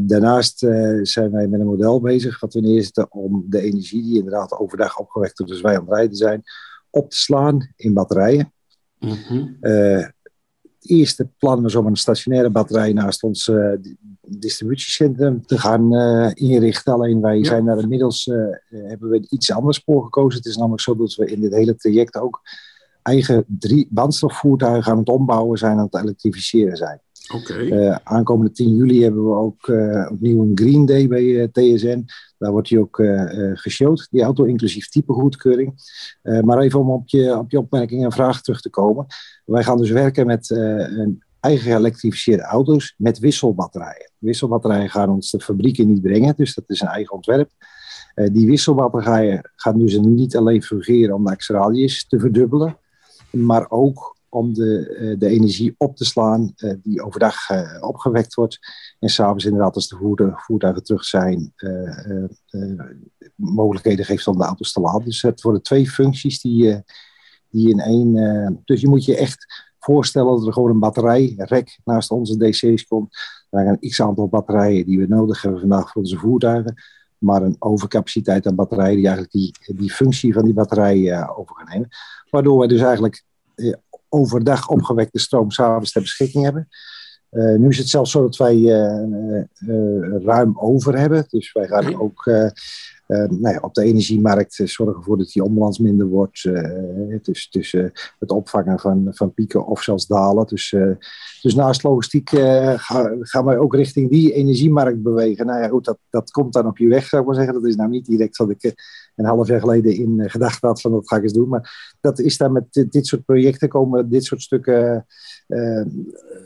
daarnaast 0.00 0.58
zijn 1.02 1.30
wij 1.30 1.46
met 1.46 1.60
een 1.60 1.66
model 1.66 2.00
bezig 2.00 2.40
wat 2.40 2.54
we 2.54 2.60
neerzetten 2.60 3.12
om 3.12 3.44
de 3.48 3.60
energie 3.60 4.02
die 4.02 4.16
inderdaad 4.16 4.52
overdag 4.52 4.98
opgewekt 4.98 5.38
wordt, 5.38 5.52
dus 5.52 5.62
wij 5.62 5.76
aan 5.76 5.84
het 5.84 5.94
rijden 5.94 6.16
zijn, 6.16 6.42
op 6.90 7.10
te 7.10 7.16
slaan 7.16 7.72
in 7.76 7.94
batterijen. 7.94 8.52
Mm 8.98 9.58
het 9.60 10.14
eerste 10.82 11.28
plan 11.38 11.62
was 11.62 11.74
om 11.74 11.86
een 11.86 11.96
stationaire 11.96 12.50
batterij 12.50 12.92
naast 12.92 13.22
ons 13.22 13.48
uh, 13.48 13.72
distributiecentrum 14.20 15.46
te 15.46 15.58
gaan 15.58 15.94
uh, 15.94 16.30
inrichten. 16.34 16.92
Alleen 16.92 17.20
wij 17.20 17.44
zijn 17.44 17.64
daar 17.64 17.78
inmiddels, 17.78 18.26
uh, 18.26 18.36
hebben 18.68 19.08
we 19.08 19.26
iets 19.28 19.52
anders 19.52 19.82
voor 19.84 20.04
gekozen. 20.04 20.38
Het 20.38 20.48
is 20.48 20.56
namelijk 20.56 20.82
zo 20.82 20.96
dat 20.96 21.14
we 21.14 21.30
in 21.30 21.40
dit 21.40 21.54
hele 21.54 21.76
traject 21.76 22.16
ook 22.16 22.40
eigen 23.02 23.44
drie 23.46 23.88
brandstofvoertuigen 23.90 24.92
aan 24.92 24.98
het 24.98 25.08
ombouwen 25.08 25.58
zijn, 25.58 25.78
aan 25.78 25.88
het 25.90 26.02
elektrificeren 26.02 26.76
zijn. 26.76 27.00
Okay. 27.34 27.98
aankomende 28.02 28.52
10 28.52 28.74
juli 28.74 29.02
hebben 29.02 29.24
we 29.24 29.34
ook 29.34 29.68
opnieuw 30.10 30.42
een 30.42 30.52
Green 30.54 30.86
Day 30.86 31.08
bij 31.08 31.48
TSN. 31.48 32.04
Daar 32.38 32.50
wordt 32.50 32.68
hij 32.68 32.78
ook 32.78 33.02
geshowd, 33.54 34.08
die 34.10 34.22
auto, 34.22 34.44
inclusief 34.44 34.88
typegoedkeuring. 34.88 35.74
Maar 36.22 36.58
even 36.58 36.80
om 36.80 36.90
op 36.90 37.08
je, 37.08 37.38
op 37.38 37.56
opmerking 37.56 38.04
en 38.04 38.12
vraag 38.12 38.42
terug 38.42 38.60
te 38.60 38.70
komen. 38.70 39.06
Wij 39.44 39.64
gaan 39.64 39.78
dus 39.78 39.90
werken 39.90 40.26
met 40.26 40.50
een 40.50 41.22
eigen 41.40 41.72
geëlektrificeerde 41.72 42.42
auto's 42.42 42.94
met 42.96 43.18
wisselbatterijen. 43.18 44.10
Wisselbatterijen 44.18 44.90
gaan 44.90 45.10
ons 45.10 45.30
de 45.30 45.40
fabrieken 45.40 45.86
niet 45.86 46.02
brengen, 46.02 46.34
dus 46.36 46.54
dat 46.54 46.64
is 46.66 46.80
een 46.80 46.88
eigen 46.88 47.14
ontwerp. 47.14 47.50
die 48.32 48.46
wisselbatterijen 48.46 49.50
gaan 49.56 49.78
dus 49.78 49.98
niet 49.98 50.36
alleen 50.36 50.62
fungeren 50.62 51.14
om 51.14 51.24
de 51.24 51.30
acceleraties 51.30 52.06
te 52.08 52.18
verdubbelen, 52.18 52.78
maar 53.30 53.70
ook 53.70 54.18
om 54.30 54.54
de, 54.54 55.14
de 55.18 55.28
energie 55.28 55.74
op 55.78 55.96
te 55.96 56.04
slaan 56.04 56.54
die 56.82 57.02
overdag 57.02 57.36
opgewekt 57.80 58.34
wordt. 58.34 58.58
En 58.98 59.08
s'avonds 59.08 59.44
inderdaad 59.44 59.74
als 59.74 59.88
de 59.88 60.34
voertuigen 60.36 60.84
terug 60.84 61.04
zijn, 61.04 61.54
mogelijkheden 63.34 64.04
geeft 64.04 64.26
om 64.26 64.38
de 64.38 64.44
auto's 64.44 64.72
te 64.72 64.80
laden. 64.80 65.04
Dus 65.04 65.22
het 65.22 65.42
worden 65.42 65.62
twee 65.62 65.90
functies 65.90 66.40
die, 66.40 66.82
die 67.50 67.68
in 67.68 67.80
één... 67.80 68.62
dus 68.64 68.80
je 68.80 68.88
moet 68.88 69.04
je 69.04 69.16
echt 69.16 69.68
voorstellen 69.80 70.36
dat 70.36 70.46
er 70.46 70.52
gewoon 70.52 70.70
een 70.70 70.78
batterijrek 70.78 71.78
naast 71.84 72.10
onze 72.10 72.36
DC's 72.36 72.86
komt. 72.86 73.14
Er 73.50 73.60
zijn 73.60 73.68
een 73.68 73.90
x-aantal 73.90 74.28
batterijen 74.28 74.86
die 74.86 74.98
we 74.98 75.06
nodig 75.06 75.42
hebben 75.42 75.60
vandaag 75.60 75.90
voor 75.90 76.02
onze 76.02 76.16
voertuigen. 76.16 76.74
Maar 77.18 77.42
een 77.42 77.56
overcapaciteit 77.58 78.46
aan 78.46 78.54
batterijen 78.54 78.96
die 78.96 79.06
eigenlijk 79.06 79.32
die, 79.32 79.76
die 79.76 79.92
functie 79.92 80.32
van 80.32 80.44
die 80.44 80.54
batterij 80.54 80.98
uh, 80.98 81.38
over 81.38 81.56
gaan 81.56 81.68
nemen. 81.68 81.88
Waardoor 82.30 82.58
wij 82.58 82.68
dus 82.68 82.80
eigenlijk 82.80 83.24
overdag 84.10 84.68
opgewekte 84.68 85.18
stroom 85.18 85.50
s'avonds 85.50 85.92
ter 85.92 86.00
beschikking 86.00 86.44
hebben. 86.44 86.68
Uh, 87.30 87.58
nu 87.58 87.68
is 87.68 87.78
het 87.78 87.88
zelfs 87.88 88.10
zo 88.10 88.22
dat 88.22 88.36
wij 88.36 88.62
ruim 90.22 90.58
over 90.58 90.98
hebben. 90.98 91.24
Dus 91.28 91.52
wij 91.52 91.66
gaan 91.66 92.00
ook 92.00 92.26
uh, 93.10 93.24
nou 93.28 93.54
ja, 93.54 93.58
op 93.60 93.74
de 93.74 93.82
energiemarkt 93.82 94.54
zorgen 94.64 94.96
ervoor 94.96 95.18
dat 95.18 95.30
die 95.32 95.44
onbalans 95.44 95.78
minder 95.78 96.06
wordt. 96.06 96.44
Uh, 96.44 97.18
dus 97.22 97.48
tussen 97.48 97.92
het 98.18 98.30
opvangen 98.30 98.78
van, 98.78 99.08
van 99.10 99.34
pieken 99.34 99.66
of 99.66 99.82
zelfs 99.82 100.06
dalen. 100.06 100.46
Dus, 100.46 100.72
uh, 100.72 100.94
dus 101.42 101.54
naast 101.54 101.82
logistiek 101.82 102.28
gaan, 102.76 103.18
gaan 103.20 103.44
wij 103.44 103.58
ook 103.58 103.74
richting 103.74 104.10
die 104.10 104.32
energiemarkt 104.32 105.02
bewegen. 105.02 105.46
Nou 105.46 105.62
ja, 105.62 105.68
goed, 105.68 105.84
dat, 105.84 105.98
dat 106.10 106.30
komt 106.30 106.52
dan 106.52 106.66
op 106.66 106.78
je 106.78 106.88
weg, 106.88 107.06
zou 107.06 107.22
ik 107.22 107.28
maar 107.28 107.36
zeggen. 107.36 107.54
Dat 107.54 107.66
is 107.66 107.76
nou 107.76 107.90
niet 107.90 108.06
direct 108.06 108.36
wat 108.36 108.50
ik 108.50 108.74
een 109.24 109.30
half 109.30 109.48
jaar 109.48 109.60
geleden 109.60 109.94
in 109.94 110.30
gedachten 110.30 110.68
had 110.68 110.80
van 110.80 110.90
dat 110.90 111.08
ga 111.08 111.16
ik 111.16 111.22
eens 111.22 111.32
doen. 111.32 111.48
Maar 111.48 111.96
dat 112.00 112.18
is 112.18 112.36
daar 112.36 112.52
met 112.52 112.86
dit 112.88 113.06
soort 113.06 113.24
projecten 113.24 113.68
komen 113.68 114.10
dit 114.10 114.24
soort 114.24 114.42
stukken 114.42 115.06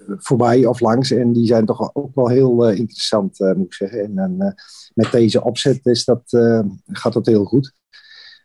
voorbij 0.06 0.66
of 0.66 0.80
langs. 0.80 1.10
En 1.10 1.32
die 1.32 1.46
zijn 1.46 1.66
toch 1.66 1.94
ook 1.94 2.14
wel 2.14 2.28
heel 2.28 2.70
interessant, 2.70 3.38
moet 3.38 3.66
ik 3.66 3.74
zeggen. 3.74 4.18
En 4.18 4.54
met 4.94 5.12
deze 5.12 5.44
opzet 5.44 5.86
is 5.86 6.04
dat 6.04 6.22
eh, 6.26 6.60
gaat 6.86 7.12
dat 7.12 7.26
heel 7.26 7.44
goed. 7.44 7.72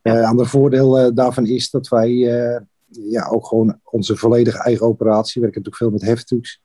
Een 0.01 0.23
ander 0.23 0.47
voordeel 0.47 1.13
daarvan 1.13 1.45
is 1.45 1.69
dat 1.69 1.87
wij 1.87 2.09
ja, 2.91 3.27
ook 3.27 3.47
gewoon 3.47 3.79
onze 3.83 4.15
volledige 4.15 4.57
eigen 4.57 4.85
operatie, 4.85 5.41
we 5.41 5.47
werken 5.47 5.61
natuurlijk 5.61 5.75
veel 5.75 6.07
met 6.07 6.15
heftrucks, 6.15 6.61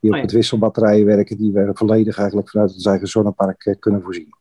die 0.00 0.10
oh, 0.10 0.16
op 0.16 0.22
het 0.22 0.32
wisselbatterijen 0.32 1.06
werken, 1.06 1.36
die 1.36 1.52
we 1.52 1.70
volledig 1.72 2.18
eigenlijk 2.18 2.50
vanuit 2.50 2.72
ons 2.72 2.84
eigen 2.84 3.08
zonnepark 3.08 3.76
kunnen 3.78 4.02
voorzien. 4.02 4.34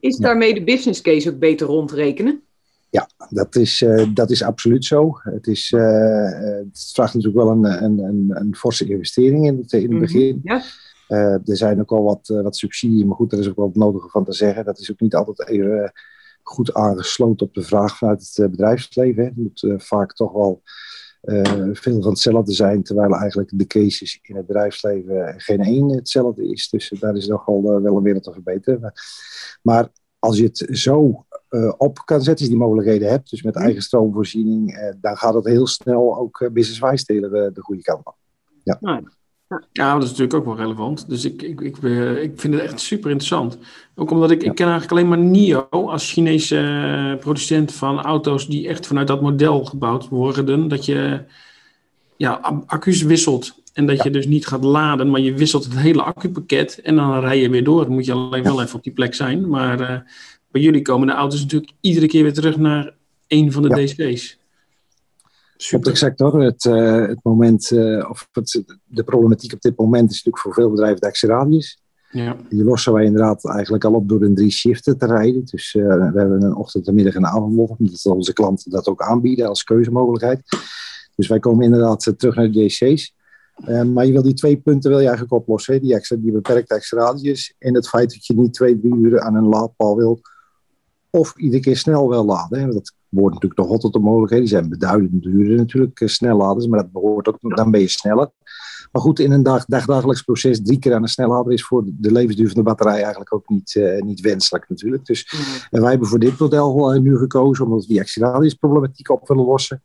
Is 0.00 0.16
daarmee 0.16 0.54
de 0.54 0.64
business 0.64 1.00
case 1.00 1.30
ook 1.30 1.38
beter 1.38 1.66
rondrekenen? 1.66 2.42
Ja, 2.90 3.08
dat 3.28 3.56
is, 3.56 3.84
dat 4.14 4.30
is 4.30 4.42
absoluut 4.42 4.84
zo. 4.84 5.10
Het, 5.22 5.46
is, 5.46 5.70
het 5.70 6.90
vraagt 6.92 7.14
natuurlijk 7.14 7.44
wel 7.44 7.50
een, 7.50 7.84
een, 7.84 7.98
een, 7.98 8.30
een 8.34 8.56
forse 8.56 8.88
investering 8.88 9.46
in 9.46 9.56
het, 9.56 9.72
in 9.72 9.80
het 9.80 9.90
mhm, 9.90 10.00
begin. 10.00 10.40
Ja. 10.42 10.62
Uh, 11.08 11.32
er 11.32 11.56
zijn 11.56 11.80
ook 11.80 11.92
al 11.92 12.02
wat, 12.02 12.26
wat 12.26 12.56
subsidie, 12.56 13.06
maar 13.06 13.16
goed, 13.16 13.32
er 13.32 13.38
is 13.38 13.48
ook 13.48 13.56
wel 13.56 13.66
het 13.66 13.76
nodige 13.76 14.08
van 14.08 14.24
te 14.24 14.32
zeggen. 14.32 14.64
Dat 14.64 14.78
is 14.78 14.90
ook 14.90 15.00
niet 15.00 15.14
altijd 15.14 15.48
even 15.48 15.92
goed 16.42 16.74
aangesloten 16.74 17.46
op 17.46 17.54
de 17.54 17.62
vraag 17.62 17.96
vanuit 17.96 18.32
het 18.34 18.50
bedrijfsleven. 18.50 19.22
Hè. 19.22 19.28
Het 19.28 19.36
moet 19.36 19.74
vaak 19.76 20.14
toch 20.14 20.32
wel 20.32 20.62
veel 21.72 22.00
van 22.00 22.10
hetzelfde 22.10 22.52
zijn, 22.52 22.82
terwijl 22.82 23.14
eigenlijk 23.14 23.50
de 23.54 23.66
cases 23.66 24.18
in 24.22 24.36
het 24.36 24.46
bedrijfsleven 24.46 25.34
geen 25.36 25.60
één 25.60 25.88
hetzelfde 25.88 26.48
is. 26.48 26.68
Dus 26.68 26.92
daar 27.00 27.16
is 27.16 27.26
nog 27.26 27.44
wel, 27.44 27.82
wel 27.82 27.96
een 27.96 28.02
wereld 28.02 28.22
te 28.22 28.32
verbeteren. 28.32 28.80
Maar, 28.80 28.94
maar 29.62 29.88
als 30.18 30.38
je 30.38 30.44
het 30.44 30.66
zo 30.70 31.26
op 31.76 31.98
kan 32.04 32.22
zetten, 32.22 32.32
als 32.32 32.40
je 32.40 32.48
die 32.48 32.56
mogelijkheden 32.56 33.08
hebt, 33.08 33.30
dus 33.30 33.42
met 33.42 33.56
eigen 33.56 33.82
stroomvoorziening, 33.82 34.94
dan 35.00 35.16
gaat 35.16 35.34
het 35.34 35.44
heel 35.44 35.66
snel 35.66 36.18
ook 36.18 36.50
businesswijs 36.52 37.04
de, 37.04 37.50
de 37.54 37.62
goede 37.62 37.82
kant 37.82 38.06
op. 38.06 38.16
Ja. 38.62 38.76
Nou, 38.80 39.02
ja, 39.72 39.92
dat 39.92 40.02
is 40.02 40.08
natuurlijk 40.08 40.34
ook 40.34 40.44
wel 40.44 40.56
relevant. 40.56 41.08
Dus 41.08 41.24
ik, 41.24 41.42
ik, 41.42 41.60
ik, 41.60 41.76
eh, 41.82 42.22
ik 42.22 42.40
vind 42.40 42.54
het 42.54 42.62
echt 42.62 42.80
super 42.80 43.10
interessant. 43.10 43.58
Ook 43.94 44.10
omdat 44.10 44.30
ik, 44.30 44.42
ik 44.42 44.54
ken 44.54 44.68
eigenlijk 44.68 44.92
alleen 44.92 45.08
maar 45.08 45.30
NIO 45.30 45.66
als 45.70 46.12
Chinese 46.12 46.58
eh, 46.58 47.20
producent 47.20 47.72
van 47.72 48.00
auto's 48.00 48.48
die 48.48 48.68
echt 48.68 48.86
vanuit 48.86 49.06
dat 49.06 49.20
model 49.20 49.64
gebouwd 49.64 50.08
worden. 50.08 50.68
Dat 50.68 50.84
je 50.84 51.24
ja, 52.16 52.62
accu's 52.66 53.02
wisselt. 53.02 53.64
En 53.72 53.86
dat 53.86 54.02
je 54.02 54.10
dus 54.10 54.26
niet 54.26 54.46
gaat 54.46 54.64
laden, 54.64 55.10
maar 55.10 55.20
je 55.20 55.34
wisselt 55.34 55.64
het 55.64 55.78
hele 55.78 56.02
accupakket 56.02 56.80
en 56.80 56.96
dan 56.96 57.20
rij 57.20 57.40
je 57.40 57.50
weer 57.50 57.64
door. 57.64 57.84
Dan 57.84 57.92
moet 57.92 58.06
je 58.06 58.12
alleen 58.12 58.42
wel 58.42 58.62
even 58.62 58.76
op 58.76 58.82
die 58.82 58.92
plek 58.92 59.14
zijn. 59.14 59.48
Maar 59.48 59.80
uh, 59.80 59.98
bij 60.50 60.60
jullie 60.60 60.82
komen 60.82 61.06
de 61.06 61.12
auto's 61.12 61.40
natuurlijk 61.40 61.72
iedere 61.80 62.06
keer 62.06 62.22
weer 62.22 62.32
terug 62.32 62.56
naar 62.56 62.94
een 63.26 63.52
van 63.52 63.62
de 63.62 63.68
DC's. 63.68 64.35
Super. 65.56 65.90
exact 65.90 66.20
hoor. 66.20 66.42
Het, 66.42 66.64
uh, 66.64 67.06
het 67.06 67.18
moment, 67.22 67.70
uh, 67.70 68.10
of 68.10 68.28
het, 68.32 68.64
de 68.84 69.04
problematiek 69.04 69.52
op 69.52 69.60
dit 69.60 69.76
moment 69.76 70.10
is 70.10 70.16
natuurlijk 70.16 70.42
voor 70.42 70.54
veel 70.54 70.70
bedrijven 70.70 71.00
de 71.00 71.06
actieradius. 71.06 71.80
Ja. 72.10 72.36
Die 72.48 72.64
lossen 72.64 72.92
wij 72.92 73.04
inderdaad 73.04 73.44
eigenlijk 73.44 73.84
al 73.84 73.92
op 73.92 74.08
door 74.08 74.24
in 74.24 74.34
drie 74.34 74.50
shiften 74.50 74.98
te 74.98 75.06
rijden. 75.06 75.44
Dus 75.44 75.74
uh, 75.74 75.86
we 75.86 76.18
hebben 76.18 76.42
een 76.42 76.54
ochtend, 76.54 76.88
een 76.88 76.94
middag 76.94 77.14
en 77.14 77.24
een 77.24 77.28
avondlog. 77.28 77.70
Omdat 77.78 78.06
onze 78.06 78.32
klanten 78.32 78.70
dat 78.70 78.88
ook 78.88 79.02
aanbieden 79.02 79.48
als 79.48 79.62
keuzemogelijkheid. 79.62 80.40
Dus 81.16 81.28
wij 81.28 81.38
komen 81.38 81.64
inderdaad 81.64 82.12
terug 82.16 82.34
naar 82.34 82.50
de 82.50 82.66
DC's. 82.66 83.14
maar 83.92 84.06
je 84.06 84.12
wil 84.12 84.22
die 84.22 84.34
twee 84.34 84.56
punten 84.56 84.90
wil 84.90 84.98
je 84.98 85.06
eigenlijk 85.06 85.34
oplossen. 85.34 85.74
Hè? 85.74 85.80
Die, 85.80 85.94
extra, 85.94 86.16
die 86.16 86.32
beperkte 86.32 86.74
actieradius 86.74 87.54
en 87.58 87.74
het 87.74 87.88
feit 87.88 88.10
dat 88.10 88.26
je 88.26 88.34
niet 88.34 88.52
twee, 88.52 88.80
drie 88.80 88.94
uur 88.94 89.20
aan 89.20 89.34
een 89.34 89.48
laadpaal 89.48 89.96
wil. 89.96 90.20
Of 91.10 91.36
iedere 91.36 91.62
keer 91.62 91.76
snel 91.76 92.08
wil 92.08 92.24
laden. 92.24 92.60
Hè? 92.60 92.72
Dat 92.72 92.92
behoort 93.16 93.34
natuurlijk 93.34 93.60
toch 93.60 93.80
tot 93.80 93.92
de 93.92 93.98
mogelijkheden. 93.98 94.46
Die 94.46 94.54
zijn 94.54 94.68
beduidend 94.68 95.22
duurder 95.22 95.56
natuurlijk, 95.56 96.00
eh, 96.00 96.08
snelladers, 96.08 96.66
maar 96.66 96.82
dat 96.82 96.92
behoort 96.92 97.28
ook, 97.28 97.56
dan 97.56 97.70
ben 97.70 97.80
je 97.80 97.88
sneller. 97.88 98.30
Maar 98.92 99.02
goed, 99.02 99.18
in 99.18 99.32
een 99.32 99.42
dag, 99.42 99.64
dagdagelijks 99.64 100.22
proces 100.22 100.62
drie 100.62 100.78
keer 100.78 100.94
aan 100.94 101.02
een 101.02 101.08
snellader 101.08 101.52
is 101.52 101.64
voor 101.64 101.84
de 101.86 102.12
levensduur 102.12 102.46
van 102.46 102.56
de 102.56 102.62
batterij 102.62 103.00
eigenlijk 103.00 103.34
ook 103.34 103.48
niet, 103.48 103.74
uh, 103.74 104.02
niet 104.02 104.20
wenselijk 104.20 104.68
natuurlijk. 104.68 105.06
Dus 105.06 105.32
mm. 105.32 105.40
en 105.70 105.80
wij 105.80 105.90
hebben 105.90 106.08
voor 106.08 106.18
dit 106.18 106.38
model 106.38 106.94
uh, 106.94 107.00
nu 107.00 107.16
gekozen 107.16 107.64
omdat 107.64 107.80
we 107.80 107.88
die 107.88 108.00
acceleratisproblematiek 108.00 109.10
op 109.10 109.28
willen 109.28 109.44
lossen. 109.44 109.82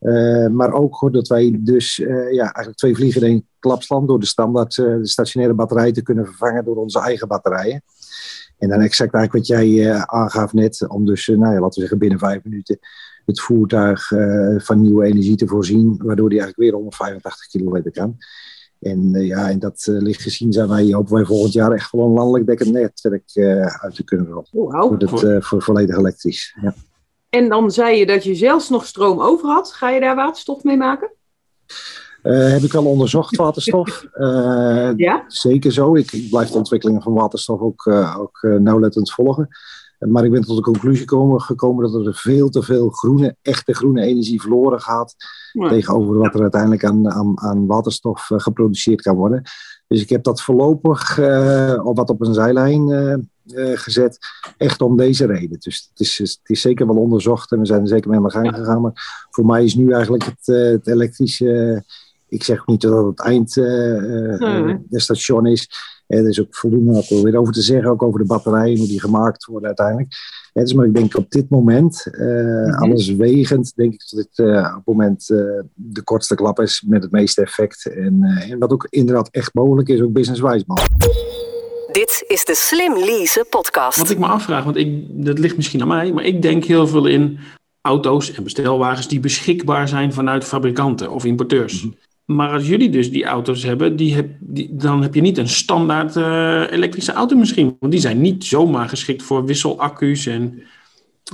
Uh, 0.00 0.46
maar 0.46 0.72
ook 0.72 1.12
dat 1.12 1.28
wij 1.28 1.58
dus 1.60 1.96
ja, 1.96 2.42
eigenlijk 2.42 2.76
twee 2.76 2.94
vliegen 2.94 3.22
in 3.22 3.28
één 3.28 3.46
klap 3.58 3.82
slaan 3.82 4.06
door 4.06 4.20
de 4.20 4.26
standaard 4.26 4.74
de 4.74 5.06
stationaire 5.06 5.56
batterij 5.56 5.92
te 5.92 6.02
kunnen 6.02 6.24
vervangen 6.26 6.64
door 6.64 6.76
onze 6.76 7.00
eigen 7.00 7.28
batterijen. 7.28 7.82
En 8.58 8.68
dan 8.68 8.80
exact 8.80 9.14
eigenlijk 9.14 9.32
wat 9.32 9.58
jij 9.58 9.68
uh, 9.68 10.02
aangaf 10.02 10.52
net, 10.52 10.88
om 10.88 11.06
dus, 11.06 11.26
uh, 11.26 11.38
nou 11.38 11.54
ja, 11.54 11.60
laten 11.60 11.74
we 11.74 11.80
zeggen, 11.80 11.98
binnen 11.98 12.18
vijf 12.18 12.44
minuten 12.44 12.78
het 13.26 13.40
voertuig 13.40 14.10
uh, 14.10 14.58
van 14.58 14.82
nieuwe 14.82 15.04
energie 15.04 15.36
te 15.36 15.46
voorzien, 15.46 15.96
waardoor 16.02 16.28
die 16.28 16.38
eigenlijk 16.40 16.70
weer 16.70 16.80
185 16.80 17.46
kilometer 17.46 17.92
kan. 17.92 18.16
En 18.80 19.10
ja, 19.10 19.48
in 19.48 19.58
dat 19.58 19.86
licht 19.86 20.22
gezien 20.22 20.52
zijn 20.52 20.68
wij, 20.68 20.92
hopen 20.92 21.14
wij 21.14 21.24
volgend 21.24 21.52
jaar 21.52 21.72
echt 21.72 21.92
wel 21.92 22.06
een 22.06 22.12
landelijk 22.12 22.46
dekkend 22.46 22.72
netwerk 22.72 23.30
uit 23.80 23.94
te 23.94 24.04
kunnen 24.04 24.26
rollen. 24.26 24.48
Wow. 24.50 25.08
Voor, 25.08 25.28
het, 25.28 25.44
voor 25.44 25.62
volledig 25.62 25.96
elektrisch. 25.96 26.56
Ja. 26.62 26.74
En 27.28 27.48
dan 27.48 27.70
zei 27.70 27.98
je 27.98 28.06
dat 28.06 28.24
je 28.24 28.34
zelfs 28.34 28.68
nog 28.68 28.86
stroom 28.86 29.20
over 29.20 29.48
had. 29.48 29.72
Ga 29.72 29.90
je 29.90 30.00
daar 30.00 30.16
waterstof 30.16 30.62
mee 30.62 30.76
maken? 30.76 31.10
Uh, 32.28 32.50
heb 32.50 32.62
ik 32.62 32.74
al 32.74 32.84
onderzocht, 32.84 33.36
waterstof. 33.36 34.06
Uh, 34.14 34.90
ja? 35.06 35.24
Zeker 35.26 35.72
zo. 35.72 35.94
Ik, 35.94 36.12
ik, 36.12 36.30
blijf 36.30 36.50
de 36.50 36.58
ontwikkelingen 36.58 37.02
van 37.02 37.12
waterstof 37.12 37.60
ook, 37.60 37.84
uh, 37.84 38.18
ook 38.18 38.38
nauwlettend 38.58 39.12
volgen. 39.12 39.48
Maar 39.98 40.24
ik 40.24 40.30
ben 40.30 40.42
tot 40.42 40.56
de 40.56 40.62
conclusie 40.62 41.00
gekomen, 41.00 41.40
gekomen 41.40 41.92
dat 41.92 42.06
er 42.06 42.14
veel 42.14 42.48
te 42.48 42.62
veel 42.62 42.90
groene, 42.90 43.36
echte 43.42 43.74
groene 43.74 44.02
energie 44.02 44.40
verloren 44.40 44.80
gaat. 44.80 45.14
Tegenover 45.52 46.16
wat 46.18 46.34
er 46.34 46.40
uiteindelijk 46.40 46.84
aan, 46.84 47.10
aan, 47.10 47.40
aan 47.40 47.66
waterstof 47.66 48.30
geproduceerd 48.36 49.02
kan 49.02 49.16
worden. 49.16 49.42
Dus 49.86 50.00
ik 50.00 50.08
heb 50.08 50.22
dat 50.22 50.42
voorlopig 50.42 51.18
al 51.78 51.94
wat 51.94 52.10
op 52.10 52.20
een 52.20 52.34
zijlijn 52.34 53.30
gezet. 53.74 54.18
Echt 54.56 54.80
om 54.80 54.96
deze 54.96 55.26
reden. 55.26 55.58
Dus 55.60 55.88
het 55.90 56.00
is, 56.00 56.18
het 56.18 56.40
is 56.44 56.60
zeker 56.60 56.86
wel 56.86 56.96
onderzocht 56.96 57.52
en 57.52 57.58
we 57.58 57.66
zijn 57.66 57.80
er 57.80 57.88
zeker 57.88 58.10
mee 58.10 58.18
aan 58.18 58.24
de 58.24 58.30
gang 58.30 58.54
gegaan. 58.54 58.80
Maar 58.80 59.26
voor 59.30 59.46
mij 59.46 59.64
is 59.64 59.74
nu 59.74 59.92
eigenlijk 59.92 60.24
het, 60.24 60.46
het 60.46 60.86
elektrische 60.86 61.84
ik 62.28 62.42
zeg 62.42 62.66
niet 62.66 62.80
dat 62.80 62.96
het 62.96 63.06
het 63.06 63.20
eind 63.20 63.56
uh, 63.56 64.74
station 64.90 65.46
is. 65.46 65.70
er 66.06 66.28
is 66.28 66.40
ook 66.40 66.56
voldoende 66.56 66.96
ook 66.96 67.22
weer 67.22 67.36
over 67.36 67.52
te 67.52 67.62
zeggen, 67.62 67.90
ook 67.90 68.02
over 68.02 68.20
de 68.20 68.26
batterijen, 68.26 68.78
hoe 68.78 68.86
die 68.86 69.00
gemaakt 69.00 69.44
worden 69.44 69.66
uiteindelijk. 69.66 70.14
dus 70.52 70.72
maar 70.72 70.86
ik 70.86 70.94
denk 70.94 71.16
op 71.16 71.30
dit 71.30 71.50
moment, 71.50 72.06
mm 72.18 72.56
alles 72.78 73.14
wegend, 73.14 73.72
denk 73.74 73.92
ik 73.92 74.04
dat 74.10 74.20
dit 74.20 74.46
op 74.46 74.74
het 74.74 74.84
moment 74.84 75.26
de 75.74 76.02
kortste 76.04 76.34
klap 76.34 76.60
is 76.60 76.84
met 76.86 77.02
het 77.02 77.12
meeste 77.12 77.42
effect. 77.42 77.86
En, 77.86 78.22
en 78.22 78.58
wat 78.58 78.72
ook 78.72 78.86
inderdaad 78.90 79.28
echt 79.30 79.54
mogelijk 79.54 79.88
is, 79.88 80.00
ook 80.00 80.12
business-wise 80.12 80.64
Dit 81.92 82.24
is 82.26 82.44
de 82.44 82.54
Slim 82.54 82.94
Lease 82.94 83.46
podcast. 83.50 83.98
Wat 83.98 84.10
ik 84.10 84.18
me 84.18 84.26
afvraag, 84.26 84.64
want 84.64 84.76
ik, 84.76 85.04
dat 85.24 85.38
ligt 85.38 85.56
misschien 85.56 85.80
aan 85.80 85.88
mij, 85.88 86.12
maar 86.12 86.24
ik 86.24 86.42
denk 86.42 86.64
heel 86.64 86.86
veel 86.86 87.06
in 87.06 87.38
auto's 87.80 88.32
en 88.32 88.42
bestelwagens 88.42 89.08
die 89.08 89.20
beschikbaar 89.20 89.88
zijn 89.88 90.12
vanuit 90.12 90.44
fabrikanten 90.44 91.10
of 91.10 91.24
importeurs. 91.24 91.82
Mhm. 91.82 91.92
Maar 92.28 92.52
als 92.52 92.68
jullie 92.68 92.90
dus 92.90 93.10
die 93.10 93.24
auto's 93.24 93.62
hebben, 93.62 93.96
die 93.96 94.14
heb, 94.14 94.30
die, 94.40 94.76
dan 94.76 95.02
heb 95.02 95.14
je 95.14 95.20
niet 95.20 95.38
een 95.38 95.48
standaard 95.48 96.16
uh, 96.16 96.70
elektrische 96.70 97.12
auto 97.12 97.36
misschien. 97.36 97.76
Want 97.80 97.92
die 97.92 98.00
zijn 98.00 98.20
niet 98.20 98.44
zomaar 98.44 98.88
geschikt 98.88 99.22
voor 99.22 99.44
wisselaccu's. 99.44 100.26
En 100.26 100.62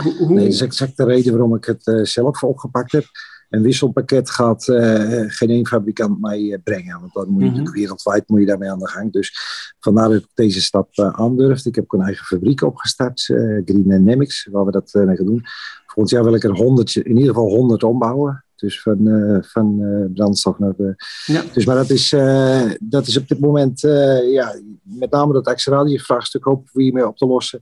hoe, 0.03 0.17
hoe... 0.17 0.29
Nee, 0.29 0.45
dat 0.45 0.53
is 0.53 0.61
exact 0.61 0.97
de 0.97 1.05
reden 1.05 1.33
waarom 1.33 1.55
ik 1.55 1.65
het 1.65 1.87
uh, 1.87 2.05
zelf 2.05 2.43
opgepakt 2.43 2.93
heb. 2.93 3.05
een 3.51 3.63
wisselpakket 3.63 4.31
gaat 4.31 4.69
uh, 4.69 5.25
geen 5.27 5.51
één 5.51 5.67
fabrikant 5.67 6.21
mij 6.21 6.61
brengen. 6.65 7.01
Want 7.01 7.13
dan 7.13 7.29
moet 7.29 7.43
je 7.43 7.49
natuurlijk 7.49 7.77
wereldwijd 7.77 8.29
moet 8.29 8.41
je 8.41 8.47
daarmee 8.47 8.71
aan 8.71 8.79
de 8.79 8.89
gang. 8.89 9.13
Dus 9.13 9.33
vandaar 9.81 10.09
dat 10.09 10.21
ik 10.21 10.29
deze 10.35 10.63
stap 10.63 10.89
aandurfde. 10.95 11.69
Ik 11.69 11.75
heb 11.75 11.85
ook 11.85 11.93
een 11.93 12.07
eigen 12.07 12.27
fabriek 12.27 12.63
opgestart, 12.63 13.23
Green 13.65 13.85
Dynamics, 13.89 14.49
waar 14.51 14.65
we 14.65 14.71
dat 14.71 14.91
mee 14.93 15.17
gaan 15.17 15.27
doen. 15.27 15.43
Volgend 15.87 16.11
jaar 16.11 16.25
wil 16.25 16.35
ik 16.35 16.45
er 16.45 16.57
100, 16.57 16.95
in 16.95 17.17
ieder 17.17 17.35
geval 17.35 17.49
100 17.49 17.83
ombouwen. 17.83 18.44
Dus 18.65 18.83
van, 18.83 19.07
uh, 19.07 19.39
van 19.43 19.81
uh, 19.81 20.05
brandstof 20.15 20.59
naar. 20.59 20.75
Uh, 20.79 20.93
ja. 21.27 21.43
Dus 21.53 21.65
maar 21.67 21.77
dat 21.77 21.91
is, 21.91 22.15
dat 22.81 23.07
is 23.07 23.17
op 23.17 23.29
dit 23.29 23.41
moment, 23.41 23.81
ja, 24.31 24.55
met 24.83 25.11
name 25.11 25.33
dat 25.33 25.47
acceleratievraagstuk 25.47 26.45
hopen 26.45 26.71
we 26.73 26.83
hiermee 26.83 27.07
op 27.07 27.17
te 27.17 27.27
lossen. 27.27 27.61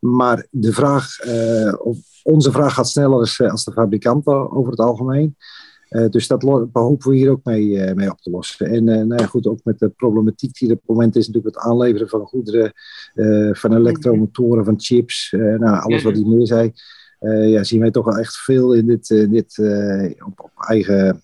Maar 0.00 0.46
de 0.50 0.72
vraag, 0.72 1.06
of 1.78 1.98
onze 2.22 2.52
vraag 2.52 2.74
gaat 2.74 2.88
sneller 2.88 3.18
als, 3.18 3.40
als 3.40 3.64
de 3.64 3.72
fabrikanten 3.72 4.52
over 4.52 4.70
het 4.70 4.80
algemeen. 4.80 5.36
dus 6.10 6.26
dat 6.26 6.42
hopen 6.72 7.10
we 7.10 7.16
hier 7.16 7.30
ook 7.30 7.44
mee, 7.44 7.94
mee 7.94 8.10
op 8.10 8.20
te 8.20 8.30
lossen. 8.30 8.66
En 8.66 8.84
nou 8.84 9.14
ja, 9.16 9.26
goed, 9.26 9.46
ook 9.46 9.60
met 9.64 9.78
de 9.78 9.88
problematiek 9.88 10.58
die 10.58 10.68
er 10.68 10.74
op 10.74 10.80
het 10.80 10.88
moment 10.88 11.16
is, 11.16 11.26
natuurlijk 11.26 11.54
het 11.54 11.64
aanleveren 11.64 12.08
van 12.08 12.26
goederen, 12.26 12.72
van 13.52 13.76
elektromotoren, 13.76 14.64
van 14.64 14.80
chips, 14.80 15.30
nou, 15.58 15.80
alles 15.80 16.02
wat 16.02 16.14
hij 16.14 16.24
meer 16.24 16.46
zei. 16.46 16.72
Eh, 17.20 17.50
ja, 17.50 17.64
zien 17.64 17.80
wij 17.80 17.90
toch 17.90 18.04
wel 18.04 18.18
echt 18.18 18.36
veel 18.36 18.72
in 18.72 18.86
dit, 18.86 19.10
eh, 19.10 19.30
dit 19.30 19.58
eh, 19.58 20.26
op, 20.26 20.40
op, 20.40 20.50
eigen, 20.68 21.22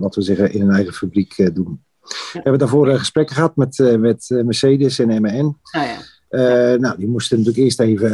wat 0.00 0.14
we 0.14 0.22
zeggen, 0.22 0.52
in 0.52 0.62
een 0.62 0.74
eigen 0.74 0.92
fabriek 0.92 1.54
doen. 1.54 1.84
We 2.02 2.40
hebben 2.42 2.58
daarvoor 2.58 2.98
gesprekken 2.98 3.34
gehad 3.34 3.56
met, 3.56 3.96
met 3.98 4.28
Mercedes 4.28 4.98
en 4.98 5.22
MAN. 5.22 5.58
Ah, 5.62 5.82
ja. 5.82 5.98
Uh, 6.30 6.78
nou, 6.80 6.98
die 6.98 7.08
moesten 7.08 7.38
natuurlijk 7.38 7.64
eerst 7.64 7.80
even, 7.80 8.10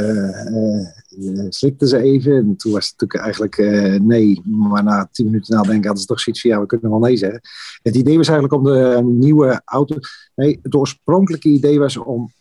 uh, 1.18 1.46
slikten 1.48 1.88
ze 1.88 1.98
even. 1.98 2.36
En 2.36 2.56
toen 2.56 2.72
was 2.72 2.88
het 2.88 3.00
natuurlijk 3.00 3.24
eigenlijk 3.24 3.56
nee. 4.02 4.42
Maar 4.44 4.84
na 4.84 5.08
tien 5.12 5.26
minuten 5.26 5.54
nadenken 5.54 5.84
hadden 5.84 6.00
ze 6.00 6.06
toch 6.06 6.20
zoiets 6.20 6.42
van, 6.42 6.50
ja, 6.50 6.60
we 6.60 6.66
kunnen 6.66 6.90
wel 6.90 6.98
nee 6.98 7.16
zeggen. 7.16 7.40
Het 7.82 7.96
idee 7.96 8.16
was 8.16 8.28
eigenlijk 8.28 8.58
om 8.58 8.64
de 8.64 9.00
nieuwe 9.04 9.62
auto... 9.64 9.96
Nee, 10.34 10.58
het 10.62 10.74
oorspronkelijke 10.74 11.48
idee 11.48 11.78
was 11.78 11.96
om 11.96 12.32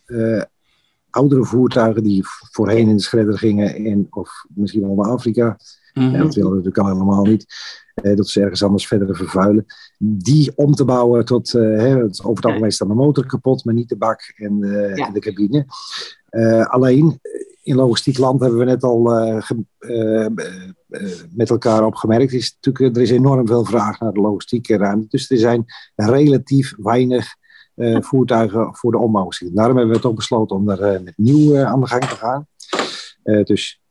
oudere 1.17 1.43
voertuigen 1.43 2.03
die 2.03 2.21
voorheen 2.51 2.87
in 2.87 2.95
de 2.95 3.01
schredder 3.01 3.37
gingen, 3.37 3.75
in, 3.75 4.07
of 4.09 4.45
misschien 4.55 4.81
wel 4.81 4.95
naar 4.95 5.11
Afrika. 5.11 5.57
Mm 5.93 6.11
dat 6.17 6.35
willen 6.35 6.51
we 6.51 6.57
natuurlijk 6.57 6.77
allemaal 6.77 7.25
niet. 7.25 7.45
Eh, 7.93 8.15
dat 8.15 8.27
ze 8.27 8.41
ergens 8.41 8.63
anders 8.63 8.87
verder 8.87 9.15
vervuilen. 9.15 9.65
Die 9.97 10.51
om 10.55 10.73
te 10.73 10.85
bouwen 10.85 11.25
tot, 11.25 11.53
uh, 11.53 11.79
hè, 11.79 11.95
over 12.03 12.35
het 12.35 12.45
algemeen 12.45 12.71
staat 12.71 12.87
de 12.87 12.93
motor 12.93 13.25
kapot, 13.25 13.65
maar 13.65 13.73
niet 13.73 13.89
de 13.89 13.97
bak 13.97 14.33
en, 14.35 14.63
en 14.95 15.13
de 15.13 15.19
cabine. 15.19 15.65
Uh, 16.29 16.65
alleen, 16.65 17.19
in 17.63 17.75
logistiek 17.75 18.17
land 18.17 18.41
hebben 18.41 18.59
we 18.59 18.65
net 18.65 18.83
al 18.83 19.01
met 21.35 21.49
elkaar 21.49 21.85
opgemerkt. 21.85 22.33
Is 22.33 22.57
natuurlijk, 22.61 22.95
er 22.95 23.01
is 23.01 23.11
enorm 23.11 23.47
veel 23.47 23.65
vraag 23.65 23.99
naar 23.99 24.13
de 24.13 24.19
logistieke 24.19 24.77
ruimte. 24.77 25.07
Dus 25.09 25.29
er 25.29 25.37
zijn 25.37 25.65
relatief 25.95 26.73
weinig 26.77 27.35
uh, 27.77 28.01
voertuigen 28.01 28.75
voor 28.75 28.91
de 28.91 28.97
ombouw 28.97 29.29
Daarom 29.53 29.77
hebben 29.77 29.95
we 29.95 30.01
toch 30.01 30.13
besloten 30.13 30.55
om 30.55 30.65
daar 30.65 30.93
uh, 30.93 30.99
met 30.99 31.13
nieuw 31.17 31.55
uh, 31.55 31.63
aan 31.63 31.79
de 31.79 31.87
gang 31.87 32.03
te 32.03 32.15
gaan. 32.15 32.47
dus 33.43 33.81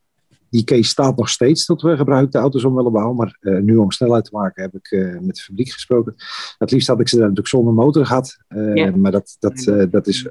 die 0.50 0.64
case 0.64 0.82
staat 0.82 1.16
nog 1.16 1.28
steeds 1.28 1.66
dat 1.66 1.82
we 1.82 1.96
gebruikte 1.96 2.38
auto's 2.38 2.64
om 2.64 2.74
willen 2.74 2.92
bouwen. 2.92 3.16
Maar 3.16 3.38
nu 3.40 3.76
om 3.76 3.90
snelheid 3.90 4.24
te 4.24 4.36
maken 4.36 4.62
heb 4.62 4.74
ik 4.74 5.16
met 5.20 5.34
de 5.34 5.42
fabriek 5.42 5.70
gesproken. 5.70 6.14
Het 6.58 6.70
liefst 6.70 6.88
had 6.88 7.00
ik 7.00 7.08
ze 7.08 7.14
daar 7.14 7.24
natuurlijk 7.24 7.54
zonder 7.54 7.74
motor 7.74 8.06
gehad. 8.06 8.36
Ja. 8.74 8.96
Maar 8.96 9.12
dat, 9.12 9.36
dat, 9.38 9.90
dat 9.90 10.06
is 10.06 10.28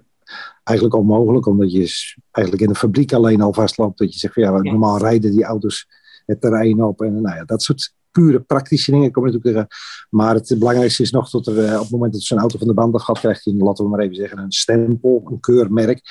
eigenlijk 0.64 0.98
onmogelijk. 0.98 1.46
Omdat 1.46 1.72
je 1.72 2.14
eigenlijk 2.32 2.66
in 2.66 2.74
de 2.74 2.80
fabriek 2.80 3.14
alleen 3.14 3.42
al 3.42 3.54
vastloopt. 3.54 3.98
Dat 3.98 4.14
je 4.14 4.20
zegt, 4.20 4.34
van, 4.34 4.44
ja, 4.44 4.58
normaal 4.62 4.98
rijden 4.98 5.32
die 5.32 5.44
auto's 5.44 5.88
het 6.26 6.42
terrein 6.42 6.84
op. 6.84 7.02
En 7.02 7.22
nou 7.22 7.36
ja, 7.36 7.44
dat 7.44 7.64
soort 7.64 7.94
pure 8.16 8.40
praktische 8.40 8.92
dingen 8.92 9.12
kom 9.12 9.28
je 9.28 9.32
natuurlijk 9.32 9.74
Maar 10.10 10.36
het 10.36 10.56
belangrijkste 10.60 11.04
is 11.04 11.12
nog 11.12 11.30
dat 11.30 11.48
er 11.48 11.66
eh, 11.66 11.76
op 11.76 11.82
het 11.82 11.92
moment 11.92 12.14
dat 12.14 12.22
zo'n 12.22 12.40
auto 12.40 12.58
van 12.58 12.68
de 12.68 12.74
band 12.74 12.94
af 12.94 13.02
gaat, 13.02 13.20
krijgt 13.20 13.46
hij, 13.46 13.54
laten 13.54 13.84
we 13.84 13.90
maar 13.90 14.00
even 14.00 14.16
zeggen, 14.16 14.38
een 14.38 14.52
stempel, 14.52 15.22
een 15.26 15.40
keurmerk. 15.40 16.02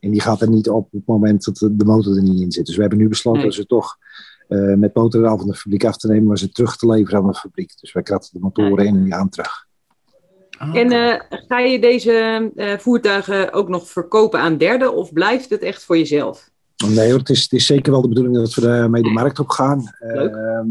En 0.00 0.10
die 0.10 0.20
gaat 0.20 0.40
er 0.40 0.50
niet 0.50 0.68
op 0.68 0.84
op 0.84 0.92
het 0.92 1.06
moment 1.06 1.44
dat 1.44 1.56
de 1.72 1.84
motor 1.84 2.16
er 2.16 2.22
niet 2.22 2.40
in 2.40 2.52
zit. 2.52 2.66
Dus 2.66 2.74
we 2.74 2.80
hebben 2.80 2.98
nu 2.98 3.08
besloten 3.08 3.42
dat 3.42 3.54
ze 3.54 3.66
toch 3.66 3.96
uh, 4.48 4.74
met 4.74 4.94
motorraal 4.94 5.38
van 5.38 5.46
de 5.46 5.54
fabriek 5.54 5.84
af 5.84 5.96
te 5.96 6.08
nemen, 6.08 6.26
maar 6.26 6.38
ze 6.38 6.48
terug 6.48 6.76
te 6.76 6.86
leveren 6.86 7.20
aan 7.20 7.26
de 7.26 7.34
fabriek. 7.34 7.72
Dus 7.80 7.92
wij 7.92 8.02
kratten 8.02 8.30
de 8.32 8.38
motoren 8.40 8.86
in 8.86 8.96
en 8.96 9.04
die 9.04 9.14
aan 9.14 9.28
terug. 9.28 9.66
Ah, 10.58 10.76
en 10.76 10.92
uh, 10.92 11.20
ga 11.28 11.58
je 11.58 11.80
deze 11.80 12.50
uh, 12.54 12.78
voertuigen 12.78 13.52
ook 13.52 13.68
nog 13.68 13.88
verkopen 13.88 14.40
aan 14.40 14.58
derden 14.58 14.94
of 14.94 15.12
blijft 15.12 15.50
het 15.50 15.62
echt 15.62 15.84
voor 15.84 15.98
jezelf? 15.98 16.50
Nee 16.84 17.12
het 17.12 17.28
is, 17.28 17.42
het 17.42 17.52
is 17.52 17.66
zeker 17.66 17.92
wel 17.92 18.02
de 18.02 18.08
bedoeling 18.08 18.36
dat 18.36 18.54
we 18.54 18.60
daarmee 18.60 19.02
de 19.02 19.10
markt 19.10 19.38
op 19.38 19.48
gaan. 19.48 19.92
Uh, 20.00 20.14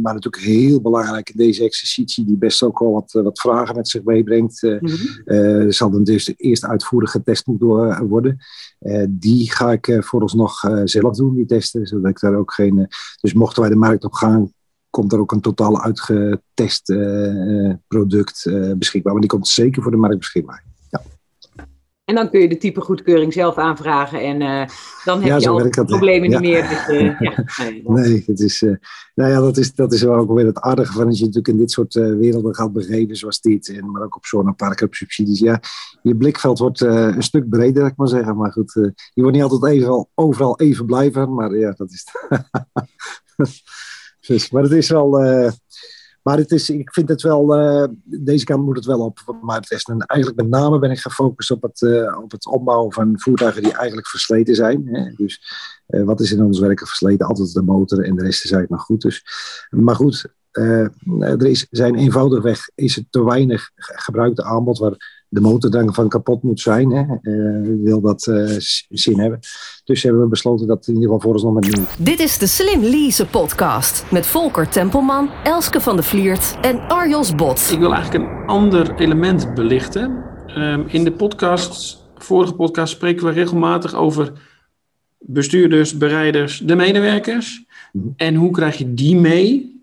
maar 0.01 0.13
natuurlijk 0.13 0.43
heel 0.43 0.81
belangrijk 0.81 1.29
in 1.29 1.37
deze 1.37 1.63
exercitie, 1.63 2.25
die 2.25 2.37
best 2.37 2.63
ook 2.63 2.79
wel 2.79 2.91
wat, 2.91 3.13
eh, 3.13 3.23
wat 3.23 3.39
vragen 3.39 3.75
met 3.75 3.89
zich 3.89 4.03
meebrengt. 4.03 4.63
Uh, 4.63 4.79
mm 4.79 4.89
-hmm. 5.25 5.71
zal 5.71 5.89
dan 5.89 6.03
dus 6.03 6.33
eerst 6.37 6.65
uitvoerig 6.65 7.11
getest 7.11 7.47
moeten 7.47 8.07
worden. 8.07 8.37
die 9.09 9.51
ga 9.51 9.71
ik 9.71 9.97
voor 9.99 10.21
ons 10.21 10.33
nog 10.33 10.59
zelf 10.83 11.15
doen, 11.15 11.35
die 11.35 11.45
testen. 11.45 11.87
Zodat 11.87 12.09
ik 12.09 12.19
daar 12.19 12.35
ook 12.35 12.53
geen. 12.53 12.87
dus 13.21 13.33
mochten 13.33 13.61
wij 13.61 13.71
de 13.71 13.75
markt 13.75 14.03
op 14.03 14.13
gaan, 14.13 14.51
komt 14.89 15.13
er 15.13 15.19
ook 15.19 15.31
een 15.31 15.41
totaal 15.41 15.81
uitgetest 15.81 16.85
product 17.87 18.49
beschikbaar. 18.77 19.11
Maar 19.11 19.21
die 19.21 19.29
komt 19.29 19.47
zeker 19.47 19.81
voor 19.81 19.91
de 19.91 19.97
markt 19.97 20.17
beschikbaar. 20.17 20.74
En 22.05 22.15
dan 22.15 22.29
kun 22.29 22.39
je 22.39 22.47
de 22.47 22.57
type 22.57 22.81
goedkeuring 22.81 23.33
zelf 23.33 23.57
aanvragen 23.57 24.21
en 24.21 24.41
uh, 24.41 24.65
dan 25.03 25.21
heb 25.23 25.39
je 25.39 25.49
al 25.49 25.57
de 25.57 25.85
problemen 25.85 26.29
niet 26.29 26.39
meer. 26.39 26.69
Dus, 26.69 26.87
uh, 26.87 27.19
ja, 27.19 27.43
nee, 27.83 28.23
het 28.25 28.39
is, 28.39 28.61
uh, 28.61 28.75
nou 29.15 29.31
ja, 29.31 29.39
dat 29.39 29.57
is, 29.57 29.73
dat 29.73 29.93
is 29.93 30.01
wel 30.01 30.15
ook 30.15 30.33
weer 30.33 30.45
het 30.45 30.59
aardige 30.59 30.93
van 30.93 31.05
als 31.05 31.17
je 31.17 31.25
natuurlijk 31.25 31.53
in 31.53 31.57
dit 31.57 31.71
soort 31.71 31.93
werelden 31.93 32.55
gaat 32.55 32.73
begeven 32.73 33.15
zoals 33.15 33.41
dit. 33.41 33.69
En, 33.69 33.91
maar 33.91 34.03
ook 34.03 34.15
op 34.15 34.25
zonneparken, 34.25 34.85
op 34.85 34.93
subsidies. 34.93 35.39
Ja, 35.39 35.59
je 36.01 36.15
blikveld 36.15 36.59
wordt 36.59 36.81
een 36.81 37.23
stuk 37.23 37.49
breder, 37.49 37.85
ik 37.85 37.95
maar 37.95 38.07
zeggen. 38.07 38.37
Maar 38.37 38.51
goed, 38.51 38.71
je 39.13 39.21
wordt 39.21 39.35
niet 39.35 39.45
altijd 39.45 39.73
even, 39.73 40.07
overal 40.15 40.59
even 40.59 40.85
blij 40.85 41.11
van. 41.11 41.33
Maar 41.33 41.55
ja, 41.57 41.71
dat 41.71 41.91
is... 41.91 42.05
dus, 44.27 44.49
maar 44.51 44.63
het 44.63 44.71
is 44.71 44.89
wel... 44.89 45.23
Maar 46.25 46.37
het 46.37 46.51
is, 46.51 46.69
ik 46.69 46.93
vind 46.93 47.09
het 47.09 47.21
wel, 47.21 47.59
uh, 47.59 47.87
deze 48.03 48.45
kant 48.45 48.65
moet 48.65 48.75
het 48.75 48.85
wel 48.85 48.99
op. 48.99 49.37
Maar 49.41 49.59
het 49.59 49.71
is 49.71 49.83
en 49.83 49.99
eigenlijk 49.99 50.41
met 50.41 50.49
name 50.49 50.79
ben 50.79 50.91
ik 50.91 50.99
gefocust 50.99 51.51
op 51.51 51.61
het, 51.61 51.81
uh, 51.81 52.17
op 52.23 52.31
het 52.31 52.45
opbouwen 52.45 52.93
van 52.93 53.19
voertuigen 53.19 53.63
die 53.63 53.73
eigenlijk 53.73 54.07
versleten 54.07 54.55
zijn. 54.55 54.87
Hè. 54.87 55.11
Dus 55.15 55.41
uh, 55.87 56.03
wat 56.03 56.19
is 56.19 56.31
in 56.31 56.43
ons 56.43 56.59
werken 56.59 56.87
versleten? 56.87 57.27
Altijd 57.27 57.53
de 57.53 57.61
motor 57.61 58.03
en 58.03 58.15
de 58.15 58.23
rest 58.23 58.43
is 58.43 58.51
eigenlijk 58.51 58.71
nog 58.71 58.81
goed. 58.81 59.01
Dus, 59.01 59.23
maar 59.69 59.95
goed, 59.95 60.25
er 60.51 61.45
is, 61.45 61.67
zijn 61.69 61.95
eenvoudigweg 61.95 62.69
is 62.75 62.95
het 62.95 63.05
te 63.09 63.23
weinig 63.23 63.71
gebruikte 63.75 64.43
aanbod 64.43 64.77
waar 64.77 65.14
de 65.29 65.41
motor 65.41 65.71
dan 65.71 65.93
van 65.93 66.09
kapot 66.09 66.43
moet 66.43 66.59
zijn. 66.59 66.91
Hè. 66.91 67.03
Uh, 67.21 67.83
wil 67.83 68.01
dat 68.01 68.27
uh, 68.27 68.55
zin 68.89 69.19
hebben. 69.19 69.39
Dus 69.83 70.03
hebben 70.03 70.21
we 70.21 70.27
besloten 70.27 70.67
dat 70.67 70.87
in 70.87 70.93
ieder 70.93 71.09
geval 71.09 71.21
voor 71.21 71.33
ons 71.33 71.43
nog 71.43 71.53
met 71.53 71.71
doen. 71.71 71.85
Dit 71.99 72.19
is 72.19 72.37
de 72.37 72.47
Slim 72.47 72.81
Lease 72.81 73.25
podcast 73.25 74.11
met 74.11 74.25
Volker 74.25 74.69
Tempelman, 74.69 75.29
Elske 75.43 75.81
van 75.81 75.95
de 75.95 76.03
Vliert 76.03 76.57
en 76.61 76.79
Arjos 76.87 77.35
Bot. 77.35 77.69
Ik 77.71 77.79
wil 77.79 77.93
eigenlijk 77.93 78.23
een 78.23 78.47
ander 78.47 78.95
element 78.95 79.53
belichten. 79.53 80.23
Um, 80.57 80.85
in 80.87 81.03
de 81.03 81.11
podcast, 81.11 82.03
vorige 82.17 82.53
podcast, 82.53 82.93
spreken 82.93 83.25
we 83.25 83.31
regelmatig 83.31 83.95
over 83.95 84.31
bestuurders, 85.19 85.97
bereiders, 85.97 86.59
de 86.59 86.75
medewerkers. 86.75 87.63
Mm 87.91 88.13
En 88.15 88.35
hoe 88.35 88.51
krijg 88.51 88.77
je 88.77 88.93
die 88.93 89.15
mee 89.15 89.74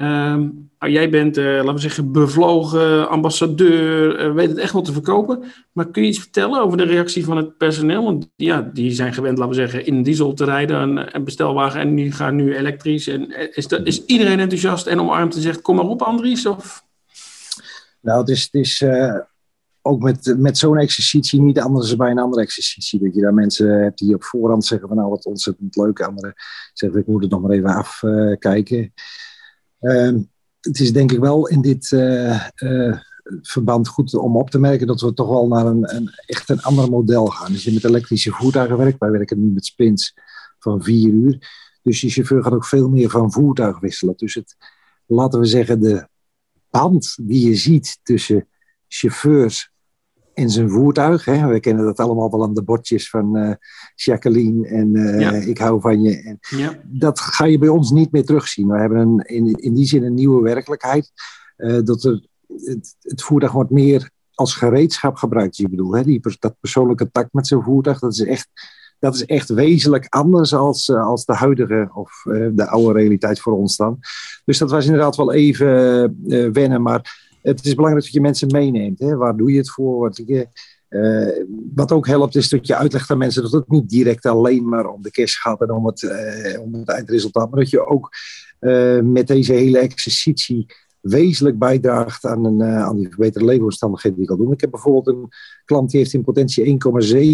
Um, 0.00 0.70
jij 0.78 1.10
bent, 1.10 1.38
uh, 1.38 1.44
laten 1.44 1.74
we 1.74 1.80
zeggen, 1.80 2.12
bevlogen 2.12 3.08
ambassadeur, 3.08 4.26
uh, 4.26 4.34
weet 4.34 4.48
het 4.48 4.58
echt 4.58 4.72
wel 4.72 4.82
te 4.82 4.92
verkopen. 4.92 5.42
Maar 5.72 5.90
kun 5.90 6.02
je 6.02 6.08
iets 6.08 6.18
vertellen 6.18 6.60
over 6.60 6.78
de 6.78 6.84
reactie 6.84 7.24
van 7.24 7.36
het 7.36 7.56
personeel? 7.56 8.04
Want 8.04 8.30
ja, 8.36 8.70
die 8.72 8.90
zijn 8.90 9.14
gewend, 9.14 9.38
laten 9.38 9.54
we 9.54 9.60
zeggen, 9.60 9.86
in 9.86 10.02
diesel 10.02 10.34
te 10.34 10.44
rijden, 10.44 11.14
een, 11.14 11.24
bestelwagen 11.24 11.80
en 11.80 11.94
die 11.94 12.12
gaan 12.12 12.34
nu 12.34 12.56
elektrisch. 12.56 13.06
En 13.06 13.30
eh, 13.30 13.48
is, 13.52 13.66
is 13.66 14.04
iedereen 14.04 14.40
enthousiast 14.40 14.86
en 14.86 15.00
omarmd 15.00 15.34
en 15.34 15.40
zegt, 15.40 15.62
kom 15.62 15.76
maar 15.76 15.84
op 15.84 16.02
Andries? 16.02 16.46
Of? 16.46 16.84
Nou, 18.00 18.20
het 18.20 18.28
is, 18.28 18.42
het 18.42 18.54
is 18.54 18.84
ook 19.82 20.02
met, 20.02 20.34
met 20.38 20.58
zo'n 20.58 20.78
exercitie 20.78 21.40
niet 21.40 21.60
anders 21.60 21.88
dan 21.88 21.98
bij 21.98 22.10
een 22.10 22.18
andere 22.18 22.42
exercitie. 22.42 23.00
Dat 23.00 23.14
je 23.14 23.20
daar 23.20 23.34
mensen 23.34 23.82
hebt 23.82 23.98
die 23.98 24.14
op 24.14 24.24
voorhand 24.24 24.64
zeggen 24.64 24.88
van 24.88 24.96
nou 24.96 25.10
wat 25.10 25.24
ontzettend 25.24 25.76
leuk. 25.76 26.00
Anderen 26.00 26.34
zeggen 26.72 27.00
ik 27.00 27.06
moet 27.06 27.22
het 27.22 27.30
nog 27.30 27.40
maar 27.40 27.50
even 27.50 27.74
afkijken. 27.74 28.92
Ehm, 29.80 30.18
het 30.60 30.80
is 30.80 30.92
denk 30.92 31.12
ik 31.12 31.18
wel 31.18 31.48
in 31.48 31.60
dit 31.60 31.92
eh, 31.92 32.46
eh, 32.54 32.98
verband 33.42 33.88
goed 33.88 34.14
om 34.14 34.36
op 34.36 34.50
te 34.50 34.58
merken 34.58 34.86
dat 34.86 35.00
we 35.00 35.12
toch 35.12 35.28
wel 35.28 35.48
naar 35.48 35.66
een, 35.66 35.94
een, 35.96 36.10
echt 36.26 36.48
een 36.48 36.62
ander 36.62 36.90
model 36.90 37.26
gaan. 37.26 37.52
Dus 37.52 37.64
je 37.64 37.72
met 37.72 37.84
elektrische 37.84 38.32
voertuigen 38.32 38.76
werkt, 38.76 38.98
wij 38.98 39.10
werken 39.10 39.40
nu 39.40 39.50
met 39.50 39.66
spins 39.66 40.14
van 40.58 40.82
vier 40.82 41.08
uur. 41.08 41.48
Dus 41.82 42.00
je 42.00 42.10
chauffeur 42.10 42.42
gaat 42.42 42.52
ook 42.52 42.64
veel 42.64 42.88
meer 42.88 43.10
van 43.10 43.32
voertuig 43.32 43.80
wisselen. 43.80 44.14
Dus 44.16 44.34
het, 44.34 44.56
laten 45.06 45.40
we 45.40 45.46
zeggen, 45.46 45.80
de 45.80 46.08
band 46.70 47.16
die 47.20 47.48
je 47.48 47.54
ziet 47.54 47.98
tussen 48.02 48.48
chauffeurs 48.88 49.70
en 50.38 50.50
zijn 50.50 50.70
voertuig. 50.70 51.24
Hè. 51.24 51.46
We 51.46 51.60
kennen 51.60 51.84
dat 51.84 51.98
allemaal 51.98 52.30
wel 52.30 52.42
aan 52.42 52.54
de 52.54 52.62
bordjes 52.62 53.10
van 53.10 53.36
uh, 53.36 53.52
Jacqueline 53.94 54.68
en 54.68 54.94
uh, 54.94 55.46
ik 55.46 55.58
hou 55.58 55.80
van 55.80 56.02
je. 56.02 56.22
En 56.22 56.38
Ja. 56.40 56.78
Dat 56.84 57.20
ga 57.20 57.44
je 57.44 57.58
bij 57.58 57.68
ons 57.68 57.90
niet 57.90 58.12
meer 58.12 58.24
terugzien. 58.24 58.68
We 58.68 58.78
hebben 58.78 58.98
een, 58.98 59.18
in, 59.18 59.46
in 59.46 59.74
die 59.74 59.86
zin 59.86 60.04
een 60.04 60.14
nieuwe 60.14 60.42
werkelijkheid. 60.42 61.10
Uh, 61.56 61.78
dat 61.84 62.04
er, 62.04 62.26
het, 62.46 62.96
het, 63.00 63.22
voertuig 63.22 63.52
wordt 63.52 63.70
meer 63.70 64.10
als 64.34 64.54
gereedschap 64.54 65.16
gebruikt. 65.16 65.56
Je 65.56 65.68
bedoelt, 65.68 65.94
hè? 65.94 66.02
Die, 66.02 66.20
dat 66.38 66.60
persoonlijke 66.60 67.10
tact 67.10 67.32
met 67.32 67.46
zijn 67.46 67.62
voertuig, 67.62 67.98
dat 67.98 68.12
is 68.12 68.24
echt, 68.24 68.48
dat 68.98 69.14
is 69.14 69.24
echt 69.24 69.48
wezenlijk 69.48 70.06
anders 70.08 70.54
als, 70.54 70.90
als 70.90 71.24
de 71.24 71.34
huidige 71.34 71.90
of 71.94 72.22
de 72.52 72.66
oude 72.66 72.98
realiteit 72.98 73.40
voor 73.40 73.52
ons 73.52 73.76
dan. 73.76 73.98
Dus 74.44 74.58
dat 74.58 74.70
was 74.70 74.84
inderdaad 74.84 75.16
wel 75.16 75.32
even 75.32 76.52
wennen, 76.52 76.82
maar 76.82 77.27
het 77.42 77.64
is 77.64 77.74
belangrijk 77.74 78.04
dat 78.04 78.14
je 78.14 78.20
mensen 78.20 78.48
meeneemt. 78.50 78.98
Hè? 78.98 79.16
Waar 79.16 79.36
doe 79.36 79.52
je 79.52 79.58
het 79.58 79.70
voor? 79.70 79.98
Wat, 79.98 80.22
je, 80.26 80.48
uh, 80.88 81.44
wat 81.74 81.92
ook 81.92 82.06
helpt 82.06 82.36
is 82.36 82.48
dat 82.48 82.66
je 82.66 82.76
uitlegt 82.76 83.10
aan 83.10 83.18
mensen 83.18 83.42
dat 83.42 83.52
het 83.52 83.68
niet 83.68 83.88
direct 83.88 84.26
alleen 84.26 84.68
maar 84.68 84.86
om 84.86 85.02
de 85.02 85.10
cash 85.10 85.40
gaat 85.40 85.60
en 85.60 85.70
om 85.70 85.86
het, 85.86 86.02
uh, 86.02 86.60
om 86.60 86.74
het 86.74 86.88
eindresultaat. 86.88 87.50
Maar 87.50 87.60
dat 87.60 87.70
je 87.70 87.86
ook 87.86 88.10
uh, 88.60 89.00
met 89.00 89.26
deze 89.26 89.52
hele 89.52 89.78
exercitie 89.78 90.66
wezenlijk 91.00 91.58
bijdraagt 91.58 92.24
aan, 92.24 92.44
een, 92.44 92.62
aan 92.62 92.96
die 92.96 93.08
verbeterde 93.08 93.46
leefomstandigheden 93.46 94.18
die 94.18 94.26
ik 94.26 94.32
al 94.32 94.44
doe. 94.44 94.52
Ik 94.52 94.60
heb 94.60 94.70
bijvoorbeeld 94.70 95.16
een 95.16 95.28
klant 95.64 95.90
die 95.90 96.00
heeft 96.00 96.12
in 96.12 96.24
potentie 96.24 96.78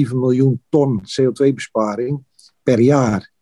1,7 0.08 0.14
miljoen 0.14 0.62
ton 0.68 1.00
CO2-besparing 1.00 2.22
per 2.62 2.80
jaar. 2.80 3.32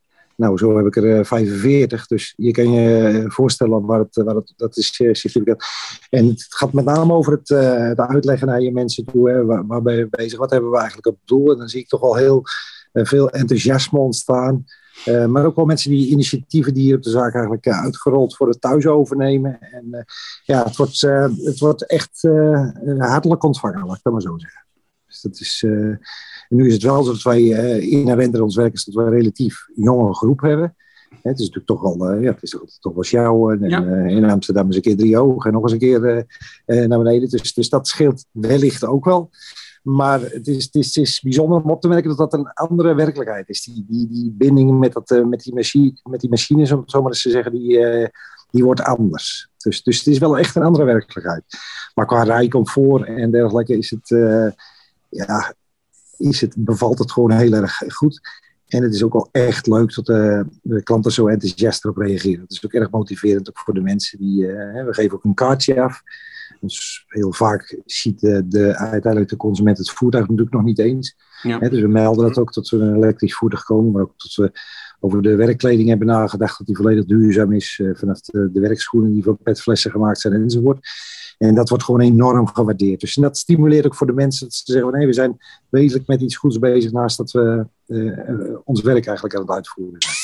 Nou, 0.42 0.58
zo 0.58 0.76
heb 0.76 0.86
ik 0.86 0.96
er 0.96 1.18
uh, 1.18 1.24
45. 1.24 2.06
Dus 2.06 2.34
je 2.36 2.50
kan 2.50 2.70
je 2.70 3.24
voorstellen 3.28 3.86
waar 3.86 3.98
het, 3.98 4.16
waar 4.16 4.34
het 4.34 4.52
dat 4.56 4.76
is 4.76 4.94
significant. 4.94 5.64
En 6.10 6.26
het 6.26 6.46
gaat 6.48 6.72
met 6.72 6.84
name 6.84 7.12
over 7.12 7.32
het, 7.32 7.48
het 7.48 7.98
uitleggen 7.98 8.46
naar 8.46 8.60
je 8.60 8.72
mensen 8.72 9.04
toe. 9.04 9.44
Waar, 9.66 9.82
ben 9.82 9.96
je 9.96 10.08
bezig? 10.10 10.38
Wat 10.38 10.50
hebben 10.50 10.70
we 10.70 10.76
eigenlijk 10.76 11.06
op 11.06 11.18
doel? 11.24 11.52
En 11.52 11.58
dan 11.58 11.68
zie 11.68 11.80
ik 11.80 11.88
toch 11.88 12.02
al 12.02 12.14
heel 12.14 12.42
veel 12.92 13.30
enthousiasme 13.30 13.98
ontstaan. 13.98 14.64
maar 15.28 15.44
ook 15.44 15.56
wel 15.56 15.64
mensen 15.64 15.90
die 15.90 16.10
initiatieven 16.10 16.74
die 16.74 16.94
op 16.94 17.02
de 17.02 17.10
zaak 17.10 17.34
eigenlijk 17.34 17.68
uitgerold 17.68 18.36
voor 18.36 18.48
het 18.48 18.60
thuis 18.60 18.86
overnemen. 18.86 19.60
En 19.60 20.06
ja, 20.44 20.64
het 20.64 20.76
wordt, 20.76 21.00
het 21.00 21.58
wordt 21.58 21.86
echt 21.86 22.28
hartelijk 22.98 23.42
ontvangen, 23.42 23.86
laat 23.86 23.96
ik 23.96 24.02
dat 24.02 24.12
maar 24.12 24.22
zo 24.22 24.38
zeggen. 24.38 24.64
Dus 25.06 25.20
dat 25.20 25.40
is... 25.40 25.64
En 26.52 26.58
nu 26.58 26.66
is 26.66 26.72
het 26.72 26.82
wel 26.82 27.02
zo 27.02 27.12
dat 27.12 27.22
wij 27.22 27.42
inherent 27.80 28.34
in 28.34 28.42
ons 28.42 28.56
werk 28.56 28.72
is 28.72 28.84
dat 28.84 28.94
wij 28.94 29.04
een 29.04 29.12
relatief 29.12 29.66
jonge 29.74 30.14
groep 30.14 30.40
hebben. 30.40 30.76
Het 31.22 31.38
is 31.38 31.50
natuurlijk 31.50 31.66
toch 31.66 31.82
wel, 31.82 32.14
uh, 32.14 32.22
ja, 32.22 32.30
het 32.30 32.42
is 32.42 32.58
toch 32.80 32.94
wel 32.94 33.02
sjouwen. 33.02 33.62
En 33.62 33.70
ja. 33.70 33.82
uh, 33.82 34.16
in 34.16 34.24
Amsterdam 34.24 34.68
is 34.68 34.76
een 34.76 34.82
keer 34.82 34.96
drie 34.96 35.18
ogen 35.18 35.46
en 35.46 35.52
nog 35.52 35.62
eens 35.62 35.72
een 35.72 35.78
keer 35.78 36.26
naar 36.66 36.98
beneden. 36.98 37.28
Dus, 37.28 37.54
dus 37.54 37.68
dat 37.68 37.88
scheelt 37.88 38.24
wellicht 38.30 38.84
ook 38.84 39.04
wel. 39.04 39.30
Maar 39.82 40.20
het 40.20 40.46
is, 40.46 40.64
het, 40.64 40.74
is, 40.74 40.86
het 40.86 40.96
is 40.96 41.20
bijzonder 41.20 41.62
om 41.62 41.70
op 41.70 41.80
te 41.80 41.88
merken 41.88 42.08
dat 42.08 42.18
dat 42.18 42.32
een 42.32 42.52
andere 42.52 42.94
werkelijkheid 42.94 43.48
is. 43.48 43.64
Die, 43.64 43.84
die, 43.88 44.08
die 44.08 44.34
binding 44.38 44.78
met, 44.78 44.92
dat, 44.92 45.24
met, 45.26 45.42
die 45.42 45.54
machine, 45.54 46.00
met 46.02 46.20
die 46.20 46.30
machines, 46.30 46.72
om 46.72 46.80
het 46.80 46.90
zo 46.90 47.02
maar 47.02 47.10
eens 47.10 47.22
te 47.22 47.30
zeggen, 47.30 47.52
die, 47.52 47.78
die 48.50 48.64
wordt 48.64 48.82
anders. 48.82 49.48
Dus, 49.56 49.82
dus 49.82 49.98
het 49.98 50.06
is 50.06 50.18
wel 50.18 50.38
echt 50.38 50.56
een 50.56 50.62
andere 50.62 50.84
werkelijkheid. 50.84 51.44
Maar 51.94 52.06
qua 52.06 52.22
rijcomfort 52.22 53.06
en 53.06 53.30
dergelijke 53.30 53.76
is 53.76 53.90
het, 53.90 54.08
ja, 55.08 55.54
is 56.22 56.40
het, 56.40 56.54
bevalt 56.58 56.98
het 56.98 57.12
gewoon 57.12 57.32
heel 57.32 57.52
erg 57.52 57.82
goed. 57.88 58.20
En 58.66 58.82
het 58.82 58.94
is 58.94 59.02
ook 59.02 59.12
wel 59.12 59.28
echt 59.32 59.66
leuk 59.66 59.94
dat 59.94 60.06
de, 60.06 60.46
de 60.62 60.82
klanten 60.82 61.12
zo 61.12 61.26
enthousiast 61.26 61.84
erop 61.84 61.96
reageren. 61.96 62.40
Het 62.40 62.50
is 62.50 62.64
ook 62.64 62.72
erg 62.72 62.90
motiverend 62.90 63.48
ook 63.48 63.58
voor 63.58 63.74
de 63.74 63.80
mensen. 63.80 64.18
Die, 64.18 64.42
uh, 64.42 64.84
we 64.84 64.94
geven 64.94 65.16
ook 65.16 65.24
een 65.24 65.34
kaartje 65.34 65.82
af. 65.82 66.02
Dus 66.60 67.04
heel 67.08 67.32
vaak 67.32 67.80
ziet 67.84 68.20
de, 68.20 68.48
de, 68.48 68.76
uiteindelijk 68.76 69.30
de 69.30 69.36
consument 69.36 69.78
het 69.78 69.90
voertuig 69.90 70.24
natuurlijk 70.28 70.52
nog 70.52 70.62
niet 70.62 70.78
eens. 70.78 71.16
Ja. 71.42 71.58
He, 71.58 71.68
dus 71.68 71.80
we 71.80 71.88
melden 71.88 72.26
dat 72.26 72.38
ook 72.38 72.52
dat 72.52 72.68
we 72.68 72.76
een 72.76 72.96
elektrisch 72.96 73.34
voertuig 73.34 73.64
komen. 73.64 73.92
Maar 73.92 74.02
ook 74.02 74.14
dat 74.16 74.34
we 74.34 74.60
over 75.00 75.22
de 75.22 75.36
werkkleding 75.36 75.88
hebben 75.88 76.06
nagedacht. 76.06 76.58
Dat 76.58 76.66
die 76.66 76.76
volledig 76.76 77.04
duurzaam 77.04 77.52
is. 77.52 77.78
Uh, 77.78 77.94
vanaf 77.94 78.20
de, 78.20 78.50
de 78.52 78.60
werkschoenen 78.60 79.12
die 79.12 79.22
van 79.22 79.38
petflessen 79.42 79.90
gemaakt 79.90 80.20
zijn 80.20 80.34
enzovoort. 80.34 80.88
En 81.38 81.54
dat 81.54 81.68
wordt 81.68 81.84
gewoon 81.84 82.00
enorm 82.00 82.46
gewaardeerd. 82.46 83.00
Dus 83.00 83.14
dat 83.14 83.38
stimuleert 83.38 83.86
ook 83.86 83.94
voor 83.94 84.06
de 84.06 84.12
mensen 84.12 84.46
dat 84.46 84.54
ze 84.54 84.62
zeggen: 84.64 84.90
van, 84.90 84.98
nee, 84.98 85.08
we 85.08 85.14
zijn 85.14 85.38
wezenlijk 85.68 86.08
met 86.08 86.20
iets 86.20 86.36
goeds 86.36 86.58
bezig 86.58 86.92
naast 86.92 87.16
dat 87.16 87.30
we 87.30 87.66
uh, 87.86 88.56
ons 88.64 88.80
werk 88.80 89.06
eigenlijk 89.06 89.36
aan 89.36 89.42
het 89.42 89.50
uitvoeren 89.50 90.02
zijn. 90.02 90.14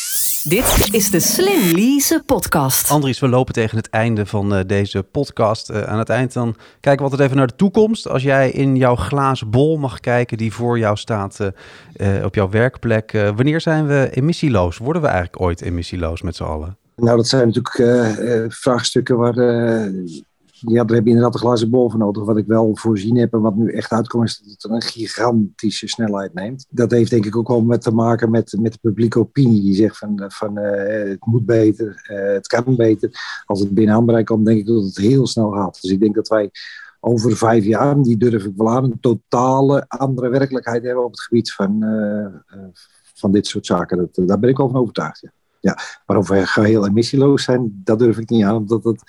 Dit 0.43 0.95
is 0.95 1.11
de 1.11 1.21
Slim 1.21 1.75
Lease 1.75 2.23
podcast. 2.27 2.91
Andries, 2.91 3.21
we 3.21 3.29
lopen 3.29 3.55
tegen 3.55 3.77
het 3.77 3.89
einde 3.89 4.27
van 4.27 4.55
uh, 4.55 4.61
deze 4.67 5.03
podcast. 5.03 5.71
Uh, 5.71 5.83
aan 5.83 5.99
het 5.99 6.09
eind 6.09 6.33
dan 6.33 6.57
kijken 6.81 7.05
we 7.05 7.11
altijd 7.11 7.21
even 7.21 7.37
naar 7.37 7.47
de 7.47 7.57
toekomst. 7.57 8.09
Als 8.09 8.23
jij 8.23 8.51
in 8.51 8.77
jouw 8.77 8.95
glazen 8.95 9.51
bol 9.51 9.77
mag 9.77 10.01
kijken 10.01 10.37
die 10.37 10.53
voor 10.53 10.79
jou 10.79 10.97
staat 10.97 11.39
uh, 11.41 12.25
op 12.25 12.35
jouw 12.35 12.51
werkplek. 12.51 13.13
wanneer 13.13 13.61
zijn 13.61 13.87
we 13.87 14.09
emissieloos? 14.13 14.79
Worden 14.79 15.03
we 15.03 15.09
eigenlijk 15.09 15.43
ooit 15.43 15.61
emissieloos 15.61 16.23
met 16.23 16.37
z'n 16.37 16.43
allen? 16.43 16.77
Nou, 16.97 17.17
dat 17.17 17.29
zijn 17.29 17.51
natuurlijk 17.53 18.53
vraagstukken 18.53 19.17
waar 19.17 19.35
ja, 20.61 20.85
daar 20.85 20.97
heb 20.97 21.05
je 21.05 21.11
inderdaad 21.11 21.35
een 21.35 21.41
glazen 21.41 21.71
bol 21.71 21.91
voor 21.91 21.99
nodig. 21.99 22.25
Wat 22.25 22.37
ik 22.37 22.47
wel 22.47 22.77
voorzien 22.77 23.17
heb 23.17 23.33
en 23.33 23.41
wat 23.41 23.57
nu 23.57 23.73
echt 23.73 23.93
uitkomt, 23.93 24.25
is 24.25 24.39
dat 24.39 24.53
het 24.53 24.73
een 24.73 24.83
gigantische 24.83 25.89
snelheid 25.89 26.35
neemt. 26.35 26.67
Dat 26.71 26.91
heeft 26.91 27.11
denk 27.11 27.27
ik 27.27 27.37
ook 27.37 27.49
wel 27.49 27.63
met 27.63 27.83
te 27.83 27.95
maken 27.95 28.31
met, 28.31 28.57
met 28.61 28.73
de 28.73 28.79
publieke 28.81 29.19
opinie. 29.19 29.63
Die 29.63 29.75
zegt 29.75 29.99
van, 29.99 30.25
van 30.27 30.59
uh, 30.59 31.09
het 31.09 31.27
moet 31.27 31.47
beter, 31.47 32.09
uh, 32.11 32.33
het 32.33 32.47
kan 32.47 32.77
beter. 32.77 33.11
Als 33.45 33.61
het 33.61 33.71
binnen 33.71 33.95
handbereik 33.95 34.27
komt, 34.27 34.47
denk 34.47 34.59
ik 34.59 34.67
dat 34.67 34.85
het 34.85 34.97
heel 34.97 35.27
snel 35.27 35.51
gaat. 35.51 35.81
Dus 35.81 35.91
ik 35.91 36.01
denk 36.01 36.15
dat 36.15 36.29
wij 36.29 36.51
over 37.01 37.37
vijf 37.37 37.65
jaar, 37.65 38.03
die 38.03 38.17
durf 38.17 38.45
ik 38.45 38.53
wel 38.57 38.71
aan, 38.71 38.85
een 38.85 39.01
totale 39.01 39.85
andere 39.89 40.29
werkelijkheid 40.29 40.83
hebben 40.83 41.05
op 41.05 41.11
het 41.11 41.21
gebied 41.21 41.53
van, 41.53 41.85
uh, 41.85 42.27
van 43.15 43.33
dit 43.33 43.47
soort 43.47 43.67
zaken. 43.67 43.97
Dat, 43.97 44.29
daar 44.29 44.39
ben 44.39 44.51
ik 44.51 44.57
van 44.57 44.77
overtuigd. 44.77 45.21
Ja. 45.21 45.31
Ja, 45.61 45.79
maar 46.07 46.17
of 46.17 46.29
we 46.29 46.47
geheel 46.47 46.87
emissieloos 46.87 47.45
zijn, 47.45 47.81
dat 47.85 47.99
durf 47.99 48.19
ik 48.19 48.31
niet 48.31 48.45
aan. 48.45 48.57
Omdat 48.57 48.85
het 48.85 49.03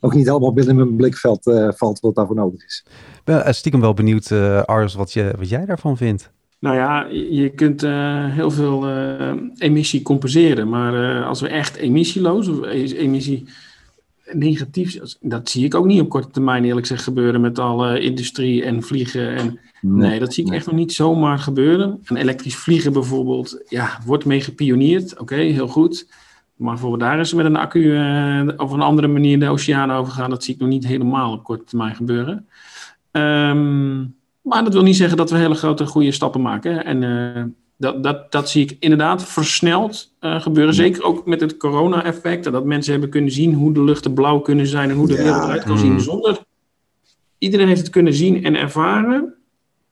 ook 0.00 0.14
niet 0.14 0.30
allemaal 0.30 0.52
binnen 0.52 0.76
mijn 0.76 0.96
blikveld 0.96 1.46
uh, 1.46 1.68
valt 1.74 2.00
wat 2.00 2.14
daarvoor 2.14 2.36
nodig 2.36 2.64
is. 2.64 2.84
Ik 2.86 3.24
ben 3.24 3.54
stiekem 3.54 3.80
wel 3.80 3.94
benieuwd, 3.94 4.30
uh, 4.30 4.62
Ars, 4.62 4.94
wat, 4.94 5.12
je, 5.12 5.34
wat 5.38 5.48
jij 5.48 5.64
daarvan 5.64 5.96
vindt. 5.96 6.30
Nou 6.58 6.76
ja, 6.76 7.06
je 7.30 7.48
kunt 7.48 7.82
uh, 7.82 8.24
heel 8.34 8.50
veel 8.50 8.88
emissie 9.54 10.02
compenseren. 10.02 10.68
Maar 10.68 11.24
als 11.24 11.40
we 11.40 11.48
echt 11.48 11.76
emissieloos 11.76 12.48
of 12.48 12.62
emissie 12.64 13.48
negatief, 14.32 14.98
dat 15.20 15.48
zie 15.48 15.64
ik 15.64 15.74
ook 15.74 15.86
niet 15.86 16.00
op 16.00 16.08
korte 16.08 16.30
termijn 16.30 16.64
eerlijk 16.64 16.86
gezegd 16.86 17.04
gebeuren 17.04 17.40
met 17.40 17.58
alle 17.58 18.00
industrie 18.00 18.64
en 18.64 18.82
vliegen. 18.82 19.36
En, 19.36 19.58
nee, 19.80 20.08
nee 20.08 20.18
dat 20.18 20.34
zie 20.34 20.46
ik 20.46 20.52
echt 20.52 20.66
nog 20.66 20.74
niet 20.74 20.92
zomaar 20.92 21.38
gebeuren. 21.38 22.00
En 22.04 22.16
elektrisch 22.16 22.56
vliegen 22.56 22.92
bijvoorbeeld, 22.92 23.62
ja, 23.68 23.98
wordt 24.04 24.24
mee 24.24 24.40
gepioneerd. 24.40 25.12
Oké, 25.12 25.22
okay, 25.22 25.50
heel 25.50 25.68
goed. 25.68 26.06
Maar 26.56 26.72
bijvoorbeeld 26.72 27.02
daar 27.02 27.20
is 27.20 27.34
met 27.34 27.46
een 27.46 27.56
accu 27.56 27.80
uh, 27.80 28.48
op 28.56 28.70
een 28.70 28.80
andere 28.80 29.08
manier 29.08 29.40
de 29.40 29.48
oceaan 29.48 29.90
overgaan. 29.92 30.30
Dat 30.30 30.44
zie 30.44 30.54
ik 30.54 30.60
nog 30.60 30.68
niet 30.68 30.86
helemaal 30.86 31.32
op 31.32 31.44
korte 31.44 31.64
termijn 31.64 31.94
gebeuren. 31.94 32.46
Um, 33.12 34.14
maar 34.40 34.64
dat 34.64 34.72
wil 34.72 34.82
niet 34.82 34.96
zeggen 34.96 35.16
dat 35.16 35.30
we 35.30 35.36
hele 35.36 35.54
grote 35.54 35.86
goede 35.86 36.12
stappen 36.12 36.42
maken. 36.42 36.84
En 36.84 37.02
uh, 37.02 37.44
dat, 37.76 38.02
dat, 38.02 38.32
dat 38.32 38.50
zie 38.50 38.62
ik 38.64 38.76
inderdaad 38.80 39.24
versneld 39.24 40.12
uh, 40.20 40.40
gebeuren. 40.40 40.74
Zeker 40.74 41.02
ook 41.02 41.26
met 41.26 41.40
het 41.40 41.56
corona-effect. 41.56 42.44
Dat 42.44 42.64
mensen 42.64 42.92
hebben 42.92 43.10
kunnen 43.10 43.30
zien 43.30 43.54
hoe 43.54 43.72
de 43.72 43.82
luchten 43.82 44.14
blauw 44.14 44.38
kunnen 44.38 44.66
zijn 44.66 44.90
en 44.90 44.96
hoe 44.96 45.06
de 45.06 45.14
ja. 45.14 45.22
wereld 45.22 45.42
eruit 45.42 45.64
kan 45.64 45.78
zien. 45.78 46.00
Zonder 46.00 46.38
iedereen 47.38 47.68
heeft 47.68 47.80
het 47.80 47.90
kunnen 47.90 48.14
zien 48.14 48.44
en 48.44 48.56
ervaren. 48.56 49.34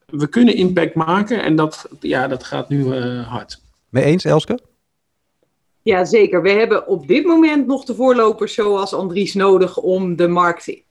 We 0.05 0.27
kunnen 0.27 0.55
impact 0.55 0.95
maken 0.95 1.43
en 1.43 1.55
dat, 1.55 1.89
ja, 1.99 2.27
dat 2.27 2.43
gaat 2.43 2.69
nu 2.69 2.85
uh, 2.85 3.27
hard. 3.27 3.61
Mee 3.89 4.03
eens, 4.03 4.25
Elske? 4.25 4.59
Ja, 5.81 6.05
zeker. 6.05 6.41
We 6.41 6.49
hebben 6.49 6.87
op 6.87 7.07
dit 7.07 7.25
moment 7.25 7.67
nog 7.67 7.83
de 7.83 7.95
voorlopers 7.95 8.53
zoals 8.53 8.93
Andries 8.93 9.33
nodig 9.33 9.77
om 9.77 10.15
de 10.15 10.27
markt 10.27 10.83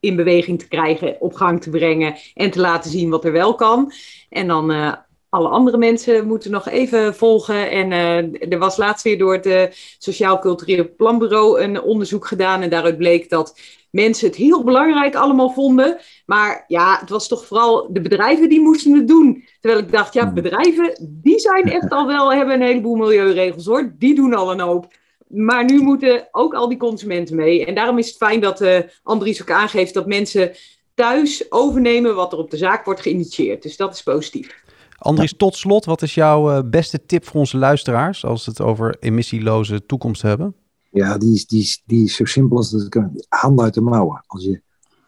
in 0.00 0.16
beweging 0.16 0.58
te 0.58 0.68
krijgen, 0.68 1.16
op 1.20 1.34
gang 1.34 1.62
te 1.62 1.70
brengen 1.70 2.16
en 2.34 2.50
te 2.50 2.60
laten 2.60 2.90
zien 2.90 3.10
wat 3.10 3.24
er 3.24 3.32
wel 3.32 3.54
kan. 3.54 3.92
En 4.28 4.46
dan 4.46 4.70
uh, 4.70 4.92
alle 5.34 5.48
andere 5.48 5.76
mensen 5.76 6.26
moeten 6.26 6.50
nog 6.50 6.68
even 6.68 7.14
volgen. 7.14 7.70
En 7.70 7.90
uh, 7.90 8.52
er 8.52 8.58
was 8.58 8.76
laatst 8.76 9.04
weer 9.04 9.18
door 9.18 9.32
het 9.32 9.46
uh, 9.46 9.62
Sociaal 9.98 10.38
Cultureel 10.38 10.94
Planbureau 10.96 11.60
een 11.60 11.82
onderzoek 11.82 12.26
gedaan. 12.26 12.62
En 12.62 12.70
daaruit 12.70 12.96
bleek 12.96 13.30
dat 13.30 13.58
mensen 13.90 14.26
het 14.26 14.36
heel 14.36 14.64
belangrijk 14.64 15.14
allemaal 15.14 15.50
vonden. 15.50 15.98
Maar 16.26 16.64
ja, 16.68 16.98
het 17.00 17.10
was 17.10 17.28
toch 17.28 17.46
vooral 17.46 17.92
de 17.92 18.00
bedrijven 18.00 18.48
die 18.48 18.60
moesten 18.60 18.94
het 18.94 19.08
doen. 19.08 19.44
Terwijl 19.60 19.82
ik 19.82 19.92
dacht, 19.92 20.14
ja, 20.14 20.32
bedrijven, 20.32 20.96
die 21.00 21.38
zijn 21.38 21.64
echt 21.64 21.90
al 21.90 22.06
wel, 22.06 22.32
hebben 22.32 22.54
een 22.54 22.66
heleboel 22.66 22.96
milieuregels 22.96 23.66
hoor. 23.66 23.94
Die 23.98 24.14
doen 24.14 24.34
al 24.34 24.52
een 24.52 24.60
hoop. 24.60 24.86
Maar 25.26 25.64
nu 25.64 25.80
moeten 25.80 26.28
ook 26.32 26.54
al 26.54 26.68
die 26.68 26.78
consumenten 26.78 27.36
mee. 27.36 27.66
En 27.66 27.74
daarom 27.74 27.98
is 27.98 28.06
het 28.06 28.16
fijn 28.16 28.40
dat 28.40 28.62
uh, 28.62 28.78
Andries 29.02 29.42
ook 29.42 29.50
aangeeft 29.50 29.94
dat 29.94 30.06
mensen 30.06 30.52
thuis 30.94 31.52
overnemen 31.52 32.14
wat 32.14 32.32
er 32.32 32.38
op 32.38 32.50
de 32.50 32.56
zaak 32.56 32.84
wordt 32.84 33.00
geïnitieerd. 33.00 33.62
Dus 33.62 33.76
dat 33.76 33.94
is 33.94 34.02
positief. 34.02 34.63
Andries, 35.04 35.34
tot 35.36 35.56
slot, 35.56 35.84
wat 35.84 36.02
is 36.02 36.14
jouw 36.14 36.50
uh, 36.50 36.70
beste 36.70 37.06
tip 37.06 37.24
voor 37.24 37.40
onze 37.40 37.56
luisteraars 37.56 38.24
als 38.24 38.44
we 38.44 38.50
het 38.50 38.60
over 38.60 38.96
emissieloze 39.00 39.86
toekomst 39.86 40.22
hebben? 40.22 40.54
Ja, 40.90 41.18
die 41.18 41.34
is, 41.34 41.46
die 41.46 41.60
is, 41.60 41.82
die 41.86 42.04
is 42.04 42.14
zo 42.14 42.24
simpel 42.24 42.56
als 42.56 42.70
dat 42.70 42.88
kan. 42.88 43.24
Hand 43.28 43.60
uit 43.60 43.74
de 43.74 43.80
mouwen. 43.80 44.24
Als 44.26 44.44
je 44.44 44.62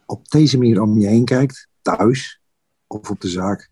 op 0.06 0.28
deze 0.28 0.58
manier 0.58 0.82
om 0.82 0.98
je 0.98 1.06
heen 1.06 1.24
kijkt, 1.24 1.68
thuis, 1.82 2.40
of 2.86 3.10
op 3.10 3.20
de 3.20 3.28
zaak, 3.28 3.70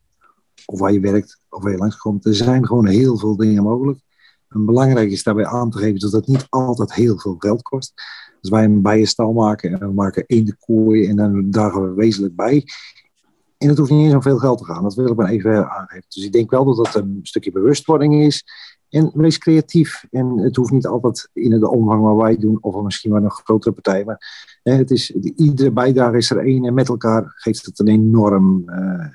of 0.66 0.78
waar 0.78 0.92
je 0.92 1.00
werkt, 1.00 1.40
of 1.48 1.62
waar 1.62 1.72
je 1.72 1.78
langskomt. 1.78 2.26
Er 2.26 2.34
zijn 2.34 2.66
gewoon 2.66 2.86
heel 2.86 3.18
veel 3.18 3.36
dingen 3.36 3.62
mogelijk. 3.62 3.98
En 4.48 4.64
belangrijk 4.64 5.10
is 5.10 5.22
daarbij 5.22 5.46
aan 5.46 5.70
te 5.70 5.78
geven 5.78 6.00
dat 6.00 6.12
het 6.12 6.26
niet 6.26 6.46
altijd 6.48 6.94
heel 6.94 7.18
veel 7.18 7.34
geld 7.38 7.62
kost. 7.62 7.92
Als 8.40 8.50
wij 8.50 8.64
een 8.64 8.82
bijenstal 8.82 9.32
maken 9.32 9.72
en 9.72 9.78
we 9.78 9.94
maken 9.94 10.24
één 10.26 10.44
de 10.44 10.56
kooi 10.56 11.08
en 11.08 11.16
dan 11.16 11.50
dagen 11.50 11.82
we 11.82 11.94
wezenlijk 11.94 12.36
bij. 12.36 12.64
En 13.64 13.70
het 13.70 13.78
hoeft 13.78 13.90
niet 13.90 14.04
eens 14.04 14.14
om 14.14 14.22
veel 14.22 14.38
geld 14.38 14.58
te 14.58 14.64
gaan. 14.64 14.82
Dat 14.82 14.94
wil 14.94 15.06
ik 15.06 15.16
maar 15.16 15.28
even 15.28 15.70
aangeven. 15.70 16.04
Dus 16.08 16.24
ik 16.24 16.32
denk 16.32 16.50
wel 16.50 16.64
dat 16.64 16.76
dat 16.76 16.94
een 16.94 17.18
stukje 17.22 17.52
bewustwording 17.52 18.22
is. 18.22 18.44
En 18.88 19.10
wees 19.14 19.38
creatief. 19.38 20.04
En 20.10 20.38
het 20.38 20.56
hoeft 20.56 20.70
niet 20.70 20.86
altijd 20.86 21.28
in 21.32 21.50
de 21.60 21.70
omvang 21.70 22.02
waar 22.02 22.16
wij 22.16 22.36
doen, 22.36 22.58
of 22.60 22.82
misschien 22.82 23.12
wel 23.12 23.22
een 23.22 23.30
grotere 23.30 23.74
partij. 23.74 24.04
Maar 24.04 24.58
hè, 24.62 24.72
het 24.72 24.90
is, 24.90 25.10
iedere 25.36 25.70
bijdrage 25.70 26.16
is 26.16 26.30
er 26.30 26.38
één. 26.38 26.64
En 26.64 26.74
met 26.74 26.88
elkaar 26.88 27.32
geeft 27.36 27.66
het 27.66 27.78
een 27.78 27.88
enorm 27.88 28.62
uh, 28.66 29.06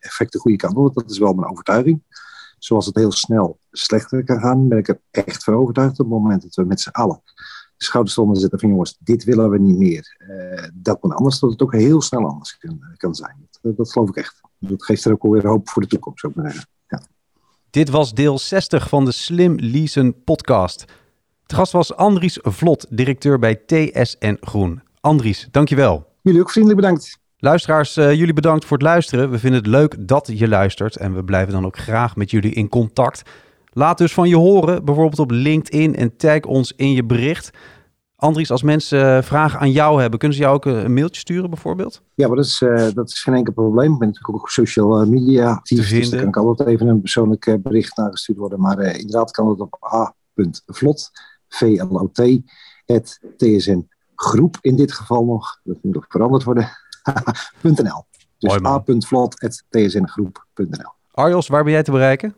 effect 0.00 0.32
de 0.32 0.38
goede 0.38 0.56
kant 0.56 0.76
op. 0.76 0.94
Dat 0.94 1.10
is 1.10 1.18
wel 1.18 1.32
mijn 1.32 1.50
overtuiging. 1.50 2.02
Zoals 2.58 2.86
het 2.86 2.94
heel 2.94 3.12
snel 3.12 3.58
slechter 3.70 4.24
kan 4.24 4.40
gaan, 4.40 4.68
ben 4.68 4.78
ik 4.78 4.88
er 4.88 5.00
echt 5.10 5.44
van 5.44 5.54
overtuigd. 5.54 6.00
Op 6.00 6.10
het 6.10 6.22
moment 6.22 6.42
dat 6.42 6.54
we 6.54 6.64
met 6.64 6.80
z'n 6.80 6.88
allen 6.88 7.22
schouders 7.84 8.16
eronder 8.16 8.40
zetten 8.40 8.58
van 8.58 8.68
jongens, 8.68 8.96
dit 8.98 9.24
willen 9.24 9.50
we 9.50 9.58
niet 9.58 9.78
meer. 9.78 10.16
Uh, 10.18 10.68
dat 10.74 11.02
moet 11.02 11.14
anders, 11.14 11.38
dat 11.38 11.50
het 11.50 11.62
ook 11.62 11.72
heel 11.72 12.02
snel 12.02 12.26
anders 12.26 12.58
kan, 12.58 12.80
kan 12.96 13.14
zijn. 13.14 13.48
Dat, 13.60 13.76
dat 13.76 13.92
geloof 13.92 14.08
ik 14.08 14.16
echt. 14.16 14.40
Dat 14.58 14.84
geeft 14.84 15.04
er 15.04 15.12
ook 15.12 15.22
alweer 15.22 15.46
hoop 15.46 15.68
voor 15.68 15.82
de 15.82 15.88
toekomst, 15.88 16.20
zou 16.20 16.32
ik 16.32 16.38
maar 16.38 16.50
zeggen. 16.50 16.70
Ja. 16.88 17.02
Dit 17.70 17.90
was 17.90 18.14
deel 18.14 18.38
60 18.38 18.88
van 18.88 19.04
de 19.04 19.12
Slim 19.12 19.56
Leasen 19.58 20.24
podcast. 20.24 20.84
De 21.46 21.54
gast 21.54 21.72
was 21.72 21.94
Andries 21.94 22.38
Vlot, 22.42 22.86
directeur 22.90 23.38
bij 23.38 23.54
TSN 23.66 24.36
Groen. 24.40 24.82
Andries, 25.00 25.48
dankjewel. 25.50 26.06
Jullie 26.20 26.40
ook 26.40 26.50
vriendelijk 26.50 26.80
bedankt. 26.80 27.20
Luisteraars, 27.38 27.96
uh, 27.96 28.12
jullie 28.14 28.32
bedankt 28.32 28.64
voor 28.64 28.76
het 28.76 28.86
luisteren. 28.86 29.30
We 29.30 29.38
vinden 29.38 29.60
het 29.60 29.68
leuk 29.68 30.08
dat 30.08 30.30
je 30.34 30.48
luistert 30.48 30.96
en 30.96 31.14
we 31.14 31.24
blijven 31.24 31.52
dan 31.52 31.66
ook 31.66 31.78
graag 31.78 32.16
met 32.16 32.30
jullie 32.30 32.52
in 32.52 32.68
contact. 32.68 33.22
Laat 33.74 33.98
dus 33.98 34.14
van 34.14 34.28
je 34.28 34.36
horen, 34.36 34.84
bijvoorbeeld 34.84 35.18
op 35.18 35.30
LinkedIn 35.30 35.96
en 35.96 36.16
tag 36.16 36.40
ons 36.40 36.72
in 36.76 36.92
je 36.92 37.04
bericht. 37.04 37.50
Andries, 38.16 38.50
als 38.50 38.62
mensen 38.62 39.16
eh, 39.16 39.22
vragen 39.22 39.60
aan 39.60 39.70
jou 39.70 40.00
hebben, 40.00 40.18
kunnen 40.18 40.36
ze 40.36 40.42
jou 40.42 40.54
ook 40.54 40.64
een 40.64 40.94
mailtje 40.94 41.20
sturen 41.20 41.50
bijvoorbeeld? 41.50 42.02
Ja, 42.14 42.26
maar 42.26 42.36
dat 42.36 42.44
is, 42.44 42.60
uh, 42.60 42.88
dat 42.94 43.08
is 43.08 43.22
geen 43.22 43.34
enkel 43.34 43.52
probleem. 43.52 43.92
Ik 43.92 43.98
ben 43.98 44.08
natuurlijk 44.08 44.34
ook 44.34 44.42
op 44.42 44.48
social 44.48 45.06
media 45.06 45.50
actief, 45.50 45.88
dus 45.88 46.10
daar 46.10 46.20
kan 46.20 46.28
ik 46.28 46.36
altijd 46.36 46.68
even 46.68 46.86
een 46.86 47.00
persoonlijk 47.00 47.58
bericht 47.62 47.96
naar 47.96 48.10
gestuurd 48.10 48.38
worden. 48.38 48.60
Maar 48.60 48.78
uh, 48.78 48.94
inderdaad 48.94 49.30
kan 49.30 49.48
het 49.48 49.60
op 49.60 49.78
a.vlot, 49.94 51.10
V-L-O-T, 51.48 52.22
het 52.86 53.20
TSN 53.36 53.88
groep 54.14 54.58
in 54.60 54.76
dit 54.76 54.92
geval 54.92 55.24
nog. 55.24 55.60
Dat 55.64 55.76
moet 55.82 55.94
nog 55.94 56.04
veranderd 56.08 56.44
worden. 56.44 56.68
.nl. 57.62 58.04
Dus 58.38 58.64
a.vlot.tsngroep.nl. 58.64 60.92
Arjos, 61.10 61.48
waar 61.48 61.64
ben 61.64 61.72
jij 61.72 61.82
te 61.82 61.90
bereiken? 61.90 62.34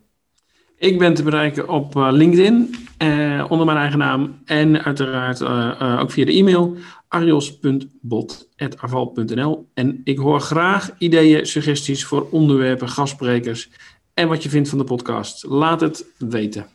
Ik 0.76 0.98
ben 0.98 1.14
te 1.14 1.22
bereiken 1.22 1.68
op 1.68 1.96
uh, 1.96 2.08
LinkedIn, 2.10 2.74
uh, 3.02 3.46
onder 3.48 3.66
mijn 3.66 3.78
eigen 3.78 3.98
naam. 3.98 4.38
En 4.44 4.84
uiteraard 4.84 5.40
uh, 5.40 5.98
ook 6.00 6.10
via 6.10 6.24
de 6.24 6.32
e-mail 6.32 6.76
arjos.bot.aval.nl. 7.08 9.68
En 9.74 10.00
ik 10.04 10.18
hoor 10.18 10.40
graag 10.40 10.90
ideeën, 10.98 11.46
suggesties 11.46 12.04
voor 12.04 12.28
onderwerpen, 12.30 12.88
gastsprekers 12.88 13.70
en 14.14 14.28
wat 14.28 14.42
je 14.42 14.48
vindt 14.48 14.68
van 14.68 14.78
de 14.78 14.84
podcast. 14.84 15.44
Laat 15.44 15.80
het 15.80 16.06
weten. 16.18 16.66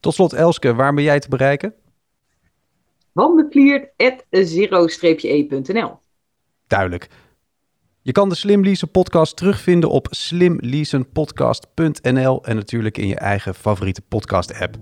Tot 0.00 0.14
slot 0.14 0.32
Elske, 0.32 0.74
waar 0.74 0.94
ben 0.94 1.04
jij 1.04 1.20
te 1.20 1.28
bereiken? 1.28 1.74
Wanbekliert.zero-e.nl 3.12 5.98
Duidelijk. 6.66 7.08
Je 8.06 8.12
kan 8.12 8.28
de 8.28 8.34
Slim 8.34 8.64
Leasen 8.64 8.90
podcast 8.90 9.36
terugvinden 9.36 9.90
op 9.90 10.06
slimleasenpodcast.nl 10.10 12.44
en 12.44 12.56
natuurlijk 12.56 12.98
in 12.98 13.06
je 13.06 13.16
eigen 13.16 13.54
favoriete 13.54 14.00
podcast 14.00 14.60
app. 14.60 14.76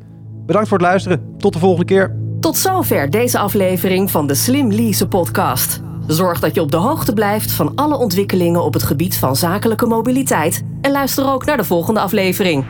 Bedankt 0.46 0.68
voor 0.68 0.78
het 0.78 0.87
luisteren. 0.87 1.35
Tot 1.38 1.52
de 1.52 1.58
volgende 1.58 1.85
keer. 1.85 2.16
Tot 2.40 2.56
zover 2.56 3.11
deze 3.11 3.38
aflevering 3.38 4.11
van 4.11 4.26
de 4.26 4.35
Slim 4.35 4.72
Leasen 4.72 5.08
podcast. 5.08 5.80
Zorg 6.06 6.40
dat 6.40 6.54
je 6.54 6.61
op 6.61 6.70
de 6.70 6.76
hoogte 6.76 7.12
blijft 7.12 7.52
van 7.52 7.74
alle 7.74 7.96
ontwikkelingen 7.96 8.64
op 8.64 8.72
het 8.72 8.82
gebied 8.82 9.16
van 9.16 9.37
zakelijke 9.37 9.87
mobiliteit 9.87 10.62
en 10.80 10.90
luister 10.90 11.26
ook 11.26 11.44
naar 11.44 11.56
de 11.56 11.64
volgende 11.64 12.00
aflevering. 12.00 12.64